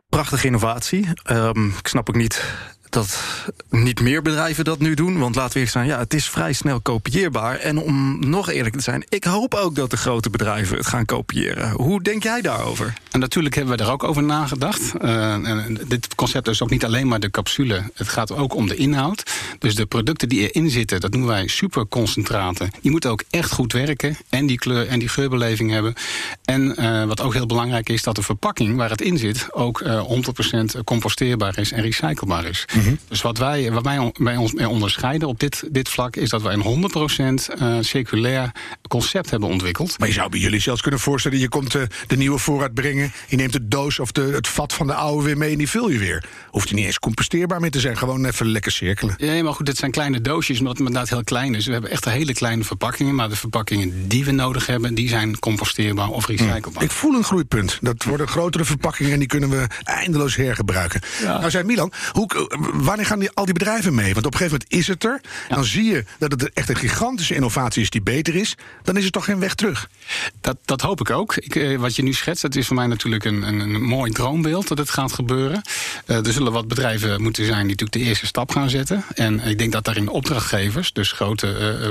Prachtige 0.10 0.46
innovatie. 0.46 1.08
Ehm, 1.24 1.66
ik 1.68 1.88
snap 1.88 2.10
ook 2.10 2.16
niet 2.16 2.44
dat 2.92 3.20
niet 3.70 4.02
meer 4.02 4.22
bedrijven 4.22 4.64
dat 4.64 4.80
nu 4.80 4.94
doen. 4.94 5.20
Want 5.20 5.36
laten 5.36 5.54
we 5.54 5.58
eerlijk 5.60 5.72
zijn, 5.72 5.88
ja, 5.88 6.00
het 6.00 6.14
is 6.14 6.30
vrij 6.30 6.54
snel 6.54 6.82
kopieerbaar. 6.82 7.58
En 7.58 7.78
om 7.78 8.30
nog 8.30 8.50
eerlijk 8.50 8.76
te 8.76 8.82
zijn, 8.82 9.06
ik 9.10 9.24
hoop 9.24 9.54
ook 9.54 9.76
dat 9.76 9.90
de 9.90 9.98
grote 9.98 10.30
bedrijven 10.30 10.78
het 10.78 10.88
gaan 10.88 11.06
kopiëren. 11.06 11.72
Hoe 11.72 12.04
denk 12.04 12.24
jij 12.24 12.42
daarover? 12.42 12.94
En 13.12 13.20
natuurlijk 13.20 13.56
hebben 13.56 13.78
we 13.78 13.84
daar 13.84 13.94
ook 13.94 14.04
over 14.04 14.24
nagedacht. 14.24 14.94
Eh, 15.02 15.34
en 15.34 15.80
dit 15.88 16.16
concept 16.16 16.48
is 16.48 16.62
ook 16.62 16.70
niet 16.70 16.86
alleen 16.86 17.08
maar 17.08 17.20
de 17.20 17.32
capsule. 17.32 17.84
Het 17.94 18.08
gaat 18.08 18.32
ook 18.32 18.56
om 18.56 18.68
de 18.68 18.76
inhoud. 18.76 19.24
Dus 19.60 19.76
de 19.76 19.86
producten 19.86 20.30
die 20.30 20.52
erin 20.52 20.70
zitten, 20.70 21.00
dat 21.00 21.12
noemen 21.12 21.30
wij 21.30 21.48
superconcentraten. 21.48 22.70
Die 22.82 22.92
moeten 22.92 23.10
ook 23.10 23.24
echt 23.30 23.52
goed 23.52 23.74
werken. 23.74 24.18
En 24.30 24.46
die 24.46 24.58
kleur 24.58 24.88
en 24.88 25.00
die 25.00 25.10
geurbeleving 25.10 25.72
hebben. 25.72 25.94
En 26.46 26.76
eh, 26.76 27.06
wat 27.06 27.22
ook 27.22 27.34
heel 27.34 27.46
belangrijk 27.46 27.90
is, 27.90 28.04
dat 28.04 28.16
de 28.16 28.22
verpakking 28.22 28.76
waar 28.76 28.90
het 28.90 29.02
in 29.02 29.18
zit... 29.18 29.54
ook 29.54 29.82
eh 29.82 30.04
100% 30.78 30.84
composteerbaar 30.84 31.58
is 31.58 31.72
en 31.72 31.82
recyclebaar 31.82 32.46
is. 32.46 32.66
Dus 33.08 33.22
wat 33.22 33.38
wij, 33.38 33.72
wat 33.72 33.84
wij, 33.84 34.12
wij 34.14 34.36
ons 34.36 34.54
mee 34.54 34.70
onderscheiden 34.70 35.28
op 35.28 35.40
dit, 35.40 35.64
dit 35.72 35.90
vlak... 35.90 36.16
is 36.16 36.30
dat 36.30 36.42
wij 36.42 36.54
een 36.54 36.92
100% 37.50 37.54
eh, 37.60 37.78
circulair 37.80 38.52
concept 38.88 39.30
hebben 39.30 39.50
ontwikkeld. 39.50 40.00
Maar 40.00 40.08
je 40.08 40.14
zou 40.14 40.30
bij 40.30 40.40
jullie 40.40 40.60
zelfs 40.60 40.82
kunnen 40.82 41.00
voorstellen... 41.00 41.40
je 41.40 41.50
komt 41.50 41.76
eh, 41.76 41.82
de 42.08 42.18
nieuwe 42.18 42.38
voorraad 42.38 42.74
brengen... 42.74 43.12
je 43.28 43.36
neemt 43.36 43.54
de 43.54 43.68
doos 43.68 44.00
of 44.00 44.12
de, 44.12 44.22
het 44.22 44.48
vat 44.48 44.74
van 44.74 44.88
de 44.88 44.94
oude 44.94 45.24
weer 45.24 45.38
mee 45.38 45.52
en 45.52 45.58
die 45.58 45.70
vul 45.70 45.90
je 45.90 45.98
weer. 45.98 46.24
Hoeft 46.50 46.70
er 46.70 46.76
niet 46.76 46.86
eens 46.86 47.00
composteerbaar 47.00 47.60
mee 47.60 47.70
te 47.70 47.80
zijn. 47.80 47.98
Gewoon 47.98 48.26
even 48.26 48.48
lekker 48.48 48.72
cirkelen. 48.72 49.16
Ja, 49.18 49.44
maar 49.44 49.54
goed, 49.54 49.66
dit 49.66 49.78
zijn 49.78 49.92
kleine 49.92 50.22
doosjes, 50.22 50.60
omdat 50.60 50.78
het 50.78 50.88
inderdaad 50.88 51.10
heel 51.10 51.24
klein 51.24 51.56
is. 51.56 51.66
We 51.66 51.72
hebben 51.72 51.92
echt 51.92 52.06
hele 52.06 52.34
kleine 52.34 52.64
verpakkingen, 52.64 53.16
maar 53.16 53.30
de 53.30 53.36
verpakkingen 53.36 54.08
die 54.08 54.26
we 54.26 54.32
nodig 54.32 54.66
hebben, 54.66 54.94
die 54.94 55.10
zijn 55.10 55.40
composteerbaar 55.40 56.10
of 56.10 56.28
recyclebaar. 56.28 56.84
Ik 56.84 56.92
voel 56.92 57.14
een 57.14 57.24
groeipunt. 57.24 57.78
Dat 57.82 58.04
worden 58.04 58.28
grotere 58.28 58.66
verpakkingen 58.66 59.12
en 59.12 59.20
die 59.20 59.28
kunnen 59.28 59.50
we 59.50 59.68
eindeloos 59.84 60.36
hergebruiken. 60.36 61.02
Nou 61.24 61.50
zei 61.50 61.64
Milan, 61.64 61.92
hoe, 62.12 62.28
wanneer 62.74 63.06
gaan 63.06 63.20
die, 63.20 63.30
al 63.34 63.46
die 63.46 63.54
bedrijven 63.54 63.96
mee? 63.96 64.14
Want 64.14 64.26
op 64.26 64.32
een 64.32 64.38
gegeven 64.38 64.60
moment 64.60 64.80
is 64.80 64.88
het 64.88 65.04
er. 65.04 65.22
Dan 65.50 65.66
zie 65.66 65.84
je 65.84 66.04
dat 66.18 66.32
het 66.32 66.54
echt 66.54 66.70
een 66.70 66.76
gigantische 66.76 67.36
innovatie 67.36 67.82
is 67.82 67.90
die 67.90 68.02
beter 68.02 68.36
is. 68.36 68.56
Dan 68.84 68.98
is 68.98 69.06
er 69.06 69.12
toch 69.12 69.26
geen 69.26 69.40
weg 69.40 69.56
terug. 69.56 69.90
Dat, 70.42 70.58
dat 70.66 70.82
hoop 70.82 71.00
ik 71.00 71.10
ook. 71.10 71.36
Ik, 71.36 71.56
eh, 71.56 71.78
wat 71.78 71.96
je 71.96 72.04
nu 72.04 72.14
schetst, 72.14 72.42
dat 72.42 72.56
is 72.56 72.68
voor 72.68 72.76
mij 72.76 72.88
natuurlijk 72.88 73.26
een, 73.26 73.42
een, 73.42 73.60
een 73.60 73.82
mooi 73.82 74.12
droombeeld 74.12 74.68
dat 74.68 74.78
het 74.78 74.90
gaat 74.90 75.14
gebeuren. 75.14 75.62
Eh, 76.06 76.26
er 76.26 76.34
zullen 76.34 76.52
wat 76.52 76.68
bedrijven 76.68 77.22
moeten 77.22 77.46
zijn 77.46 77.60
die 77.60 77.70
natuurlijk 77.70 77.92
de 77.92 78.00
eerste 78.00 78.26
stap 78.26 78.52
gaan 78.52 78.70
zetten. 78.70 79.04
En 79.16 79.40
ik 79.40 79.58
denk 79.58 79.72
dat 79.72 79.86
daarin 79.86 80.10
opdrachtgevers, 80.10 80.94
dus 80.94 81.12
grote 81.12 81.48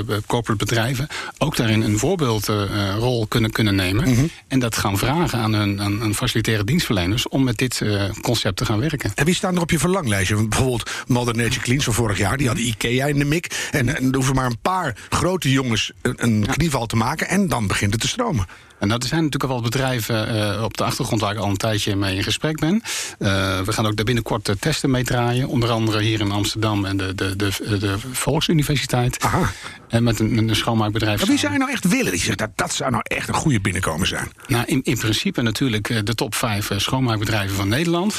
eh, 0.07 0.17
corporate 0.27 0.65
bedrijven, 0.65 1.07
ook 1.37 1.55
daarin 1.55 1.81
een 1.81 1.97
voorbeeldrol 1.97 3.27
kunnen, 3.27 3.51
kunnen 3.51 3.75
nemen. 3.75 4.09
Mhm. 4.09 4.25
En 4.47 4.59
dat 4.59 4.77
gaan 4.77 4.97
vragen 4.97 5.39
aan 5.39 5.53
hun 5.53 5.81
aan, 5.81 6.01
aan 6.01 6.15
facilitaire 6.15 6.63
dienstverleners 6.63 7.27
om 7.27 7.43
met 7.43 7.57
dit 7.57 7.81
concept 8.21 8.57
te 8.57 8.65
gaan 8.65 8.79
werken. 8.79 9.11
En 9.15 9.25
wie 9.25 9.35
staan 9.35 9.55
er 9.55 9.61
op 9.61 9.71
je 9.71 9.79
verlanglijstje? 9.79 10.35
Want 10.35 10.49
bijvoorbeeld 10.49 10.70
Mother 11.07 11.35
Nature 11.35 11.61
Cleans 11.61 11.83
van 11.83 11.93
vorig 11.93 12.17
jaar, 12.17 12.37
die 12.37 12.47
hadden 12.47 12.65
IKEA 12.65 13.05
in 13.05 13.19
de 13.19 13.25
mik. 13.25 13.69
En, 13.71 13.95
en 13.95 14.09
er 14.09 14.15
hoeven 14.15 14.35
maar 14.35 14.45
een 14.45 14.61
paar 14.61 14.97
grote 15.09 15.51
jongens 15.51 15.91
een, 16.01 16.23
een 16.23 16.45
knieval 16.45 16.85
te 16.85 16.95
maken 16.95 17.27
en 17.27 17.47
dan 17.47 17.67
begint 17.67 17.91
het 17.91 18.01
te 18.01 18.07
stromen. 18.07 18.45
En 18.81 18.87
dat 18.87 19.05
zijn 19.05 19.23
natuurlijk 19.23 19.51
al 19.51 19.61
wat 19.61 19.71
bedrijven 19.71 20.27
eh, 20.27 20.63
op 20.63 20.77
de 20.77 20.83
achtergrond 20.83 21.21
waar 21.21 21.31
ik 21.31 21.37
al 21.37 21.49
een 21.49 21.57
tijdje 21.57 21.95
mee 21.95 22.15
in 22.15 22.23
gesprek 22.23 22.59
ben. 22.59 22.81
Eh, 23.19 23.59
we 23.59 23.73
gaan 23.73 23.87
ook 23.87 23.95
daar 23.95 24.05
binnenkort 24.05 24.55
testen 24.59 24.91
mee 24.91 25.03
draaien. 25.03 25.47
Onder 25.47 25.69
andere 25.69 26.01
hier 26.01 26.19
in 26.19 26.31
Amsterdam 26.31 26.85
en 26.85 26.97
de, 26.97 27.15
de, 27.15 27.35
de, 27.35 27.77
de 27.77 27.97
Volksuniversiteit. 28.11 29.19
Aha. 29.19 29.51
En 29.87 30.03
met 30.03 30.19
een, 30.19 30.35
met 30.35 30.49
een 30.49 30.55
schoonmaakbedrijf. 30.55 31.19
Maar 31.19 31.27
wie 31.27 31.37
zou 31.37 31.53
je 31.53 31.59
nou 31.59 31.71
echt 31.71 31.87
willen? 31.87 32.11
Die 32.11 32.21
zegt 32.21 32.37
dat 32.37 32.49
dat 32.55 32.73
zou 32.73 32.91
nou 32.91 33.03
echt 33.07 33.27
een 33.27 33.33
goede 33.33 33.61
binnenkomen 33.61 34.07
zijn. 34.07 34.31
Nou, 34.47 34.63
in, 34.65 34.81
in 34.83 34.97
principe 34.97 35.41
natuurlijk 35.41 35.89
eh, 35.89 35.97
de 36.03 36.15
top 36.15 36.35
vijf 36.35 36.71
schoonmaakbedrijven 36.75 37.55
van 37.55 37.67
Nederland. 37.67 38.15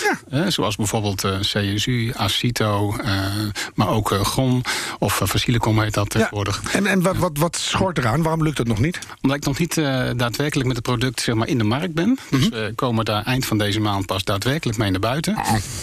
Zoals 0.48 0.76
bijvoorbeeld 0.76 1.26
CSU, 1.40 2.12
Acito, 2.16 2.96
maar 3.74 3.88
ook 3.88 4.08
GON 4.08 4.62
of 4.98 5.20
uh, 5.20 5.28
Facilicom 5.28 5.80
heet 5.80 5.94
dat 5.94 6.10
tegenwoordig. 6.10 6.62
En, 6.72 6.86
en 6.86 7.02
wat, 7.02 7.16
wat, 7.16 7.38
wat 7.38 7.56
schort 7.56 7.98
eraan? 7.98 8.22
Waarom 8.22 8.42
lukt 8.42 8.56
dat 8.56 8.66
nog 8.66 8.78
niet? 8.78 8.98
Omdat 9.20 9.36
ik 9.36 9.44
nog 9.44 9.58
niet 9.58 9.78
eh, 9.78 10.10
daadwerkelijk 10.52 10.66
met 10.66 10.76
het 10.76 10.86
product 10.86 11.20
zeg 11.20 11.34
maar, 11.34 11.48
in 11.48 11.58
de 11.58 11.64
markt 11.64 11.94
ben. 11.94 12.18
Dus 12.30 12.48
we 12.48 12.72
komen 12.74 13.04
daar 13.04 13.24
eind 13.24 13.46
van 13.46 13.58
deze 13.58 13.80
maand 13.80 14.06
pas 14.06 14.24
daadwerkelijk 14.24 14.78
mee 14.78 14.90
naar 14.90 15.00
buiten. 15.00 15.36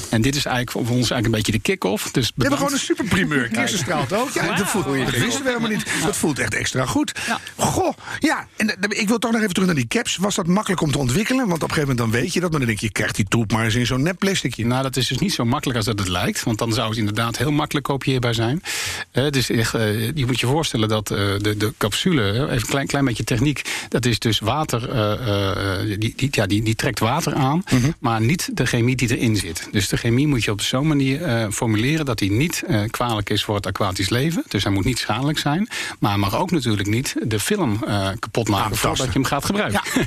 En 0.10 0.22
dit 0.22 0.36
is 0.36 0.46
eigenlijk 0.46 0.88
voor 0.88 0.96
ons 0.98 1.12
eigenlijk 1.12 1.26
een 1.26 1.32
beetje 1.32 1.52
de 1.52 1.60
kick-off. 1.60 2.12
Dus 2.12 2.28
We 2.28 2.42
hebben 2.42 2.58
gewoon 2.58 2.74
een 2.74 2.80
superprimeur. 2.80 3.48
Kirsten 3.48 3.80
straalt 3.80 4.14
ook. 4.14 4.32
Ja, 4.32 4.56
dat, 4.56 4.68
voelt, 4.68 4.86
dat 4.86 5.10
wisten 5.10 5.44
we 5.44 5.50
helemaal 5.50 5.70
niet. 5.70 5.86
Dat 6.06 6.16
voelt 6.16 6.40
echt 6.40 6.54
extra 6.54 6.86
goed. 6.86 7.12
Goh, 7.56 7.94
ja. 8.20 8.48
En 8.56 8.80
eh, 8.80 9.00
ik 9.00 9.08
wil 9.08 9.18
toch 9.20 9.32
nog 9.32 9.42
even 9.42 9.54
terug 9.54 9.68
naar 9.68 9.78
die 9.78 9.88
caps. 9.88 10.16
Was 10.16 10.36
dat 10.36 10.48
makkelijk 10.48 10.82
om 10.82 10.92
te 10.92 10.98
ontwikkelen? 10.98 11.48
Want 11.48 11.64
op 11.64 11.70
een 11.70 11.76
gegeven 11.76 11.96
moment 11.96 12.12
dan 12.12 12.22
weet 12.22 12.34
je 12.34 12.40
dat. 12.40 12.50
Maar 12.50 12.60
dan 12.60 12.68
denk 12.68 12.80
je, 12.80 12.86
je 12.86 12.92
krijgt 12.92 13.16
die 13.16 13.26
troep 13.28 13.52
maar 13.52 13.66
eens 13.66 13.76
in 13.76 13.86
zo'n 13.86 14.02
nep 14.02 14.20
plasticje. 14.20 14.66
Nou, 14.66 14.84
dat 14.84 14.96
is 14.98 15.08
dus 15.08 15.18
niet 15.18 15.34
zo 15.34 15.46
makkelijk 15.46 15.78
als 15.78 15.88
dat 15.88 16.00
het 16.00 16.08
lijkt. 16.08 16.44
Want 16.44 16.58
dan 16.58 16.74
zou 16.74 16.90
het 16.90 16.98
inderdaad 16.98 17.38
heel 17.38 17.52
makkelijk 17.52 17.86
kopieerbaar 17.86 18.34
zijn. 18.34 18.64
Eh, 19.12 19.50
echt, 19.50 19.74
eh, 19.74 20.12
je 20.16 20.26
moet 20.26 20.40
je 20.40 20.48
voorstellen 20.48 20.90
dat 20.90 21.12
eh, 21.12 21.18
de, 21.18 21.58
de 21.58 21.74
capsule, 21.78 22.22
hè, 22.22 22.44
even 22.44 22.52
een 22.52 22.66
klein, 22.66 22.88
klein 22.88 23.06
beetje 23.06 23.24
techniek. 23.24 23.62
Dat 23.90 24.06
is 24.06 24.20
dus 24.20 24.40
water, 24.40 24.90
eh, 24.90 25.82
eh, 25.82 26.00
die, 26.00 26.14
die, 26.16 26.28
ja, 26.32 26.46
die, 26.46 26.64
die 26.64 26.76
trekt 26.76 27.00
water 27.00 27.34
aan. 27.34 27.64
Maar 28.00 28.22
niet 28.22 28.50
de 28.54 28.66
chemie 28.66 28.96
die 28.96 29.18
erin 29.18 29.36
zit. 29.36 29.68
Dus 29.72 29.88
de 29.90 29.98
chemie 30.00 30.28
moet 30.28 30.44
je 30.44 30.52
op 30.52 30.62
zo'n 30.62 30.88
manier 30.88 31.24
eh, 31.24 31.46
formuleren 31.52 32.06
dat 32.06 32.18
die 32.18 32.32
niet 32.32 32.64
eh, 32.68 32.82
kwalijk 32.90 33.30
is 33.30 33.44
voor 33.44 33.56
het 33.56 33.68
aquatisch 33.68 34.10
leven. 34.10 34.44
Dus 34.48 34.64
hij 34.64 34.72
moet 34.72 34.86
niet 34.86 35.00
schadelijk 35.00 35.38
zijn. 35.40 35.68
Maar 36.00 36.12
hij 36.12 36.20
mag 36.20 36.36
ook 36.38 36.52
natuurlijk 36.52 36.88
niet 36.88 37.16
de 37.24 37.40
film 37.40 37.84
eh, 37.88 38.08
kapot 38.20 38.50
maken 38.50 38.76
voordat 38.78 39.06
je 39.06 39.12
hem 39.14 39.24
gaat 39.24 39.46
gebruiken. 39.46 39.82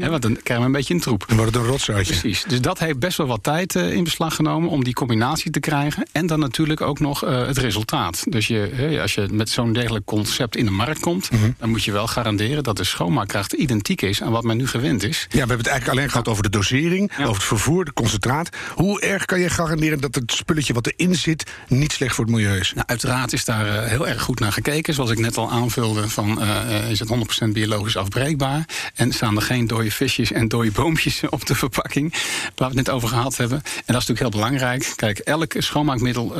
Hè, 0.00 0.08
want 0.10 0.22
dan 0.22 0.32
krijgen 0.42 0.58
we 0.58 0.64
een 0.64 0.72
beetje 0.72 0.94
een 0.94 1.00
troep. 1.00 1.24
Dan 1.28 1.36
wordt 1.36 1.54
het 1.54 1.88
een. 1.88 1.94
Precies. 1.94 2.44
Dus 2.48 2.60
dat 2.60 2.78
heeft 2.78 2.98
best 2.98 3.16
wel 3.16 3.26
wat 3.26 3.42
tijd 3.42 3.76
eh, 3.76 3.92
in 3.92 4.04
beslag 4.04 4.34
genomen 4.34 4.70
om 4.70 4.84
die 4.84 4.94
combinatie 4.94 5.50
te 5.50 5.60
krijgen. 5.60 6.06
En 6.12 6.26
dan 6.26 6.38
natuurlijk 6.40 6.80
ook 6.80 7.00
nog 7.00 7.24
eh, 7.24 7.46
het 7.46 7.58
resultaat. 7.58 8.24
Dus 8.28 8.46
je, 8.46 8.70
hè, 8.72 9.00
als 9.02 9.14
je 9.14 9.28
met 9.30 9.50
zo'n 9.50 9.72
degelijk 9.72 10.04
concept 10.04 10.56
in 10.56 10.64
de 10.64 10.70
markt 10.70 11.00
komt, 11.00 11.30
Mhm. 11.30 11.50
dan 11.58 11.70
moet 11.70 11.84
je 11.84 11.92
wel 11.92 12.06
garanderen 12.06 12.62
dat 12.62 12.76
de 12.76 12.84
schoonmaakkracht 12.84 13.52
identiek 13.52 14.02
is 14.02 14.22
aan 14.22 14.32
wat 14.32 14.44
men 14.44 14.56
nu 14.56 14.66
gewend 14.66 15.02
is. 15.02 15.18
Ja, 15.20 15.28
we 15.30 15.38
hebben 15.38 15.56
het 15.58 15.66
eigenlijk 15.66 15.98
alleen 15.98 16.10
gehad 16.10 16.28
over 16.28 16.42
de 16.42 16.48
dosering, 16.50 17.10
over 17.18 17.34
het 17.34 17.42
vervoer, 17.44 17.84
de 17.84 17.92
concentraat. 17.92 18.48
Hoe 18.74 19.00
erg 19.00 19.24
kan 19.30 19.40
je 19.40 19.50
garanderen 19.50 20.00
dat 20.00 20.14
het 20.14 20.32
spulletje 20.32 20.72
wat 20.72 20.86
erin 20.86 21.14
zit 21.14 21.50
niet 21.68 21.92
slecht 21.92 22.14
voor 22.14 22.24
het 22.24 22.34
milieu 22.34 22.58
is? 22.58 22.72
Nou, 22.74 22.86
uiteraard 22.86 23.32
is 23.32 23.44
daar 23.44 23.66
eh, 23.66 23.88
heel 23.88 24.08
erg 24.08 24.22
goed 24.22 24.40
naar 24.40 24.52
gekeken. 24.52 24.94
Zoals 24.94 25.10
ik 25.10 25.18
net 25.18 25.36
al 25.36 25.50
aanvulde, 25.50 26.08
van, 26.08 26.40
eh, 26.40 26.76
eh, 26.76 26.90
is 26.90 26.98
het 26.98 27.08
100% 27.08 27.52
biologisch 27.52 27.96
afbreekbaar? 27.96 28.64
En 28.94 29.12
staan 29.12 29.36
er 29.36 29.42
geen 29.42 29.66
dode 29.66 29.90
visjes 29.90 30.32
en 30.32 30.48
dode 30.48 30.70
boompjes 30.70 31.22
op 31.36 31.46
de 31.46 31.54
verpakking? 31.54 32.12
Waar 32.12 32.52
we 32.54 32.64
het 32.64 32.74
net 32.74 32.90
over 32.90 33.08
gehad 33.08 33.36
hebben. 33.36 33.58
En 33.58 33.92
dat 33.92 34.02
is 34.02 34.06
natuurlijk 34.06 34.20
heel 34.20 34.30
belangrijk. 34.30 34.92
Kijk, 34.96 35.18
elk 35.18 35.54
schoonmaakmiddel 35.58 36.32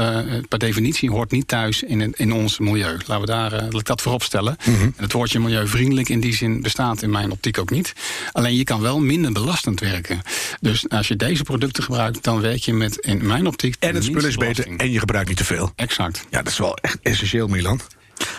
per 0.48 0.58
definitie 0.58 1.10
hoort 1.10 1.30
niet 1.30 1.48
thuis 1.48 1.82
in, 1.82 2.14
in 2.16 2.32
ons 2.32 2.58
milieu. 2.58 2.98
Laten 3.06 3.20
we 3.20 3.26
daar, 3.26 3.50
laat 3.50 3.80
ik 3.80 3.84
dat 3.84 4.02
voorop 4.02 4.22
stellen. 4.22 4.56
En 4.64 4.94
het 4.96 5.12
woordje 5.12 5.40
milieuvriendelijk 5.40 6.08
in 6.08 6.20
die 6.20 6.34
zin 6.34 6.62
bestaat 6.62 7.02
in 7.02 7.10
mijn 7.10 7.30
optiek 7.30 7.58
ook 7.58 7.70
niet. 7.70 7.92
Alleen 8.32 8.56
je 8.56 8.64
kan 8.64 8.80
wel 8.80 9.00
minder 9.00 9.32
belastend 9.32 9.80
werken. 9.80 10.20
Dus 10.60 10.88
als 10.88 11.08
je 11.08 11.16
deze 11.16 11.42
producten 11.42 11.82
gebruikt, 11.82 12.24
dan 12.24 12.40
werk 12.40 12.60
je 12.60 12.72
met, 12.80 12.96
in 12.96 13.26
mijn 13.26 13.46
optiek... 13.46 13.76
En 13.78 13.94
het 13.94 14.04
spul 14.04 14.24
is 14.24 14.36
beter 14.36 14.76
en 14.76 14.90
je 14.90 14.98
gebruikt 14.98 15.28
niet 15.28 15.36
te 15.36 15.44
veel. 15.44 15.72
Exact. 15.76 16.26
Ja, 16.30 16.42
dat 16.42 16.52
is 16.52 16.58
wel 16.58 16.76
echt 16.76 16.98
essentieel, 17.02 17.46
Milan. 17.46 17.80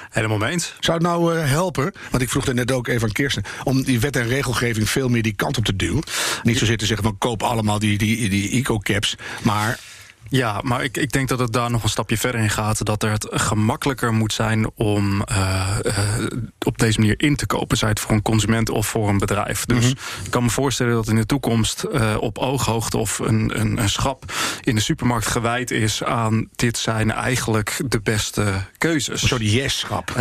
Helemaal 0.10 0.38
mee 0.38 0.52
eens. 0.52 0.74
Zou 0.80 0.98
het 0.98 1.08
nou 1.08 1.36
eh, 1.36 1.50
helpen, 1.50 1.94
want 2.12 2.24
ik 2.24 2.30
vroeg 2.30 2.46
er 2.46 2.54
net 2.54 2.72
ook 2.72 2.88
even 2.88 3.08
aan 3.08 3.14
Kirsten... 3.14 3.44
om 3.64 3.84
die 3.84 4.00
wet 4.00 4.16
en 4.16 4.28
regelgeving 4.28 4.90
veel 4.90 5.10
meer 5.10 5.22
die 5.22 5.36
kant 5.36 5.58
op 5.58 5.66
te 5.66 5.76
duwen? 5.76 6.04
Niet 6.44 6.58
zozeer 6.58 6.78
te 6.78 6.86
zeggen 6.86 7.06
van 7.06 7.18
koop 7.18 7.44
allemaal 7.44 7.80
die, 7.80 7.98
die, 7.98 8.30
die 8.30 8.50
eco-caps, 8.52 9.16
maar... 9.44 9.80
Ja, 10.32 10.60
maar 10.64 10.84
ik, 10.84 10.98
ik 10.98 11.12
denk 11.12 11.28
dat 11.28 11.40
het 11.40 11.54
daar 11.54 11.72
nog 11.72 11.84
een 11.84 11.90
stapje 11.90 12.18
verder 12.18 12.42
in 12.42 12.50
gaat. 12.50 12.86
Dat 12.86 13.04
er 13.04 13.12
het 13.12 13.28
gemakkelijker 13.32 14.14
moet 14.14 14.34
zijn 14.34 14.70
om 14.76 15.24
eh, 15.24 15.78
eh, 15.84 16.26
op 16.66 16.78
deze 16.78 17.00
manier 17.00 17.16
in 17.18 17.36
te 17.36 17.46
kopen. 17.46 17.78
Zij 17.78 17.90
het 17.90 18.00
voor 18.00 18.12
een 18.12 18.22
consument 18.22 18.70
of 18.70 18.88
voor 18.88 19.10
een 19.10 19.18
bedrijf. 19.18 19.66
Dus 19.66 19.90
ik 20.24 20.30
kan 20.30 20.44
me 20.44 20.50
voorstellen 20.50 20.94
dat 20.94 21.08
in 21.08 21.16
de 21.16 21.26
toekomst 21.26 21.84
eh, 21.84 22.16
op 22.20 22.38
ooghoogte 22.38 22.98
of 22.98 23.20
een, 23.20 23.60
een, 23.60 23.78
een 23.78 23.90
schap 23.90 24.34
in 24.62 24.76
de 24.76 24.82
supermarkt 24.82 25.28
gewijd 25.28 25.72
is 25.72 26.04
aan 26.04 26.48
dit 26.56 26.78
zijn 26.78 27.12
eigenlijk 27.12 27.82
de 27.86 28.00
beste 28.00 28.54
keuzes. 28.78 29.22
Die 29.22 29.52
yes-schap. 29.62 30.14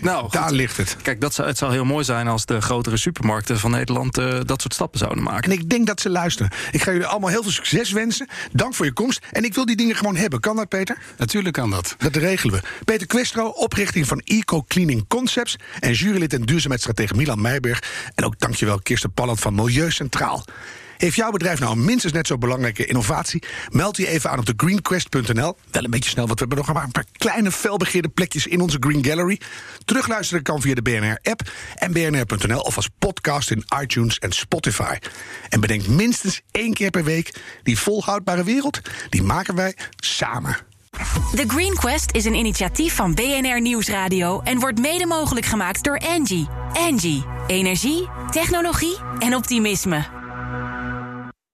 Nou, 0.00 0.30
daar 0.30 0.42
goed. 0.42 0.56
ligt 0.56 0.76
het. 0.76 0.96
Kijk, 1.02 1.20
dat 1.20 1.34
zou, 1.34 1.48
het 1.48 1.58
zou 1.58 1.72
heel 1.72 1.84
mooi 1.84 2.04
zijn 2.04 2.28
als 2.28 2.44
de 2.44 2.60
grotere 2.60 2.96
supermarkten 2.96 3.58
van 3.58 3.70
Nederland 3.70 4.14
dat 4.14 4.60
soort 4.60 4.74
stappen 4.74 4.98
zouden 4.98 5.22
maken. 5.22 5.52
En 5.52 5.58
ik 5.58 5.70
denk 5.70 5.86
dat 5.86 6.00
ze 6.00 6.10
luisteren. 6.10 6.52
Ik 6.70 6.82
ga 6.82 6.92
jullie 6.92 7.06
allemaal 7.06 7.30
heel 7.30 7.42
veel 7.42 7.52
succes 7.52 7.92
wensen. 7.92 8.28
Dank 8.52 8.74
voor 8.74 8.86
je 8.86 8.92
komst. 8.92 9.26
En 9.32 9.44
ik 9.44 9.53
wil 9.54 9.64
die 9.64 9.76
dingen 9.76 9.96
gewoon 9.96 10.16
hebben. 10.16 10.40
Kan 10.40 10.56
dat, 10.56 10.68
Peter? 10.68 10.98
Natuurlijk 11.18 11.54
kan 11.54 11.70
dat. 11.70 11.94
Dat 11.98 12.16
regelen 12.16 12.54
we. 12.54 12.84
Peter 12.84 13.06
Questro, 13.06 13.48
oprichting 13.48 14.06
van 14.06 14.20
Eco 14.24 14.62
Cleaning 14.62 15.04
Concepts... 15.08 15.56
en 15.80 15.92
jurylid 15.92 16.32
en 16.32 16.42
duurzaamheidsstratege 16.42 17.14
Milan 17.14 17.40
Meijberg. 17.40 17.82
En 18.14 18.24
ook 18.24 18.38
dankjewel 18.38 18.78
Kirsten 18.78 19.12
Palland 19.12 19.40
van 19.40 19.54
Milieu 19.54 19.90
Centraal. 19.90 20.44
Heeft 20.96 21.16
jouw 21.16 21.30
bedrijf 21.30 21.60
nou 21.60 21.76
minstens 21.76 22.12
net 22.12 22.26
zo 22.26 22.38
belangrijke 22.38 22.86
innovatie? 22.86 23.42
Meld 23.70 23.96
je 23.96 24.08
even 24.08 24.30
aan 24.30 24.38
op 24.38 24.46
de 24.46 24.54
greenquest.nl. 24.56 25.56
Wel 25.70 25.84
een 25.84 25.90
beetje 25.90 26.10
snel, 26.10 26.26
want 26.26 26.40
we 26.40 26.46
hebben 26.46 26.64
nog 26.64 26.74
maar 26.74 26.84
een 26.84 26.90
paar 26.90 27.04
kleine 27.12 27.52
felbegeerde 27.52 28.08
plekjes 28.08 28.46
in 28.46 28.60
onze 28.60 28.76
Green 28.80 29.04
Gallery. 29.04 29.40
Terugluisteren 29.84 30.42
kan 30.42 30.60
via 30.60 30.74
de 30.74 30.82
BNR-app 30.82 31.40
en 31.74 31.92
bnr.nl 31.92 32.60
of 32.60 32.76
als 32.76 32.88
podcast 32.98 33.50
in 33.50 33.64
iTunes 33.82 34.18
en 34.18 34.32
Spotify. 34.32 34.96
En 35.48 35.60
bedenk 35.60 35.86
minstens 35.86 36.40
één 36.50 36.74
keer 36.74 36.90
per 36.90 37.04
week, 37.04 37.34
die 37.62 37.78
volhoudbare 37.78 38.44
wereld, 38.44 38.80
die 39.08 39.22
maken 39.22 39.54
wij 39.54 39.76
samen. 39.96 40.56
The 41.34 41.44
Green 41.46 41.74
Quest 41.74 42.14
is 42.14 42.24
een 42.24 42.34
initiatief 42.34 42.94
van 42.94 43.14
BNR 43.14 43.60
Nieuwsradio 43.60 44.40
en 44.40 44.58
wordt 44.58 44.80
mede 44.80 45.06
mogelijk 45.06 45.46
gemaakt 45.46 45.84
door 45.84 45.96
Engie. 45.96 46.48
Engie, 46.72 47.24
energie, 47.46 48.08
technologie 48.30 48.96
en 49.18 49.34
optimisme. 49.34 50.23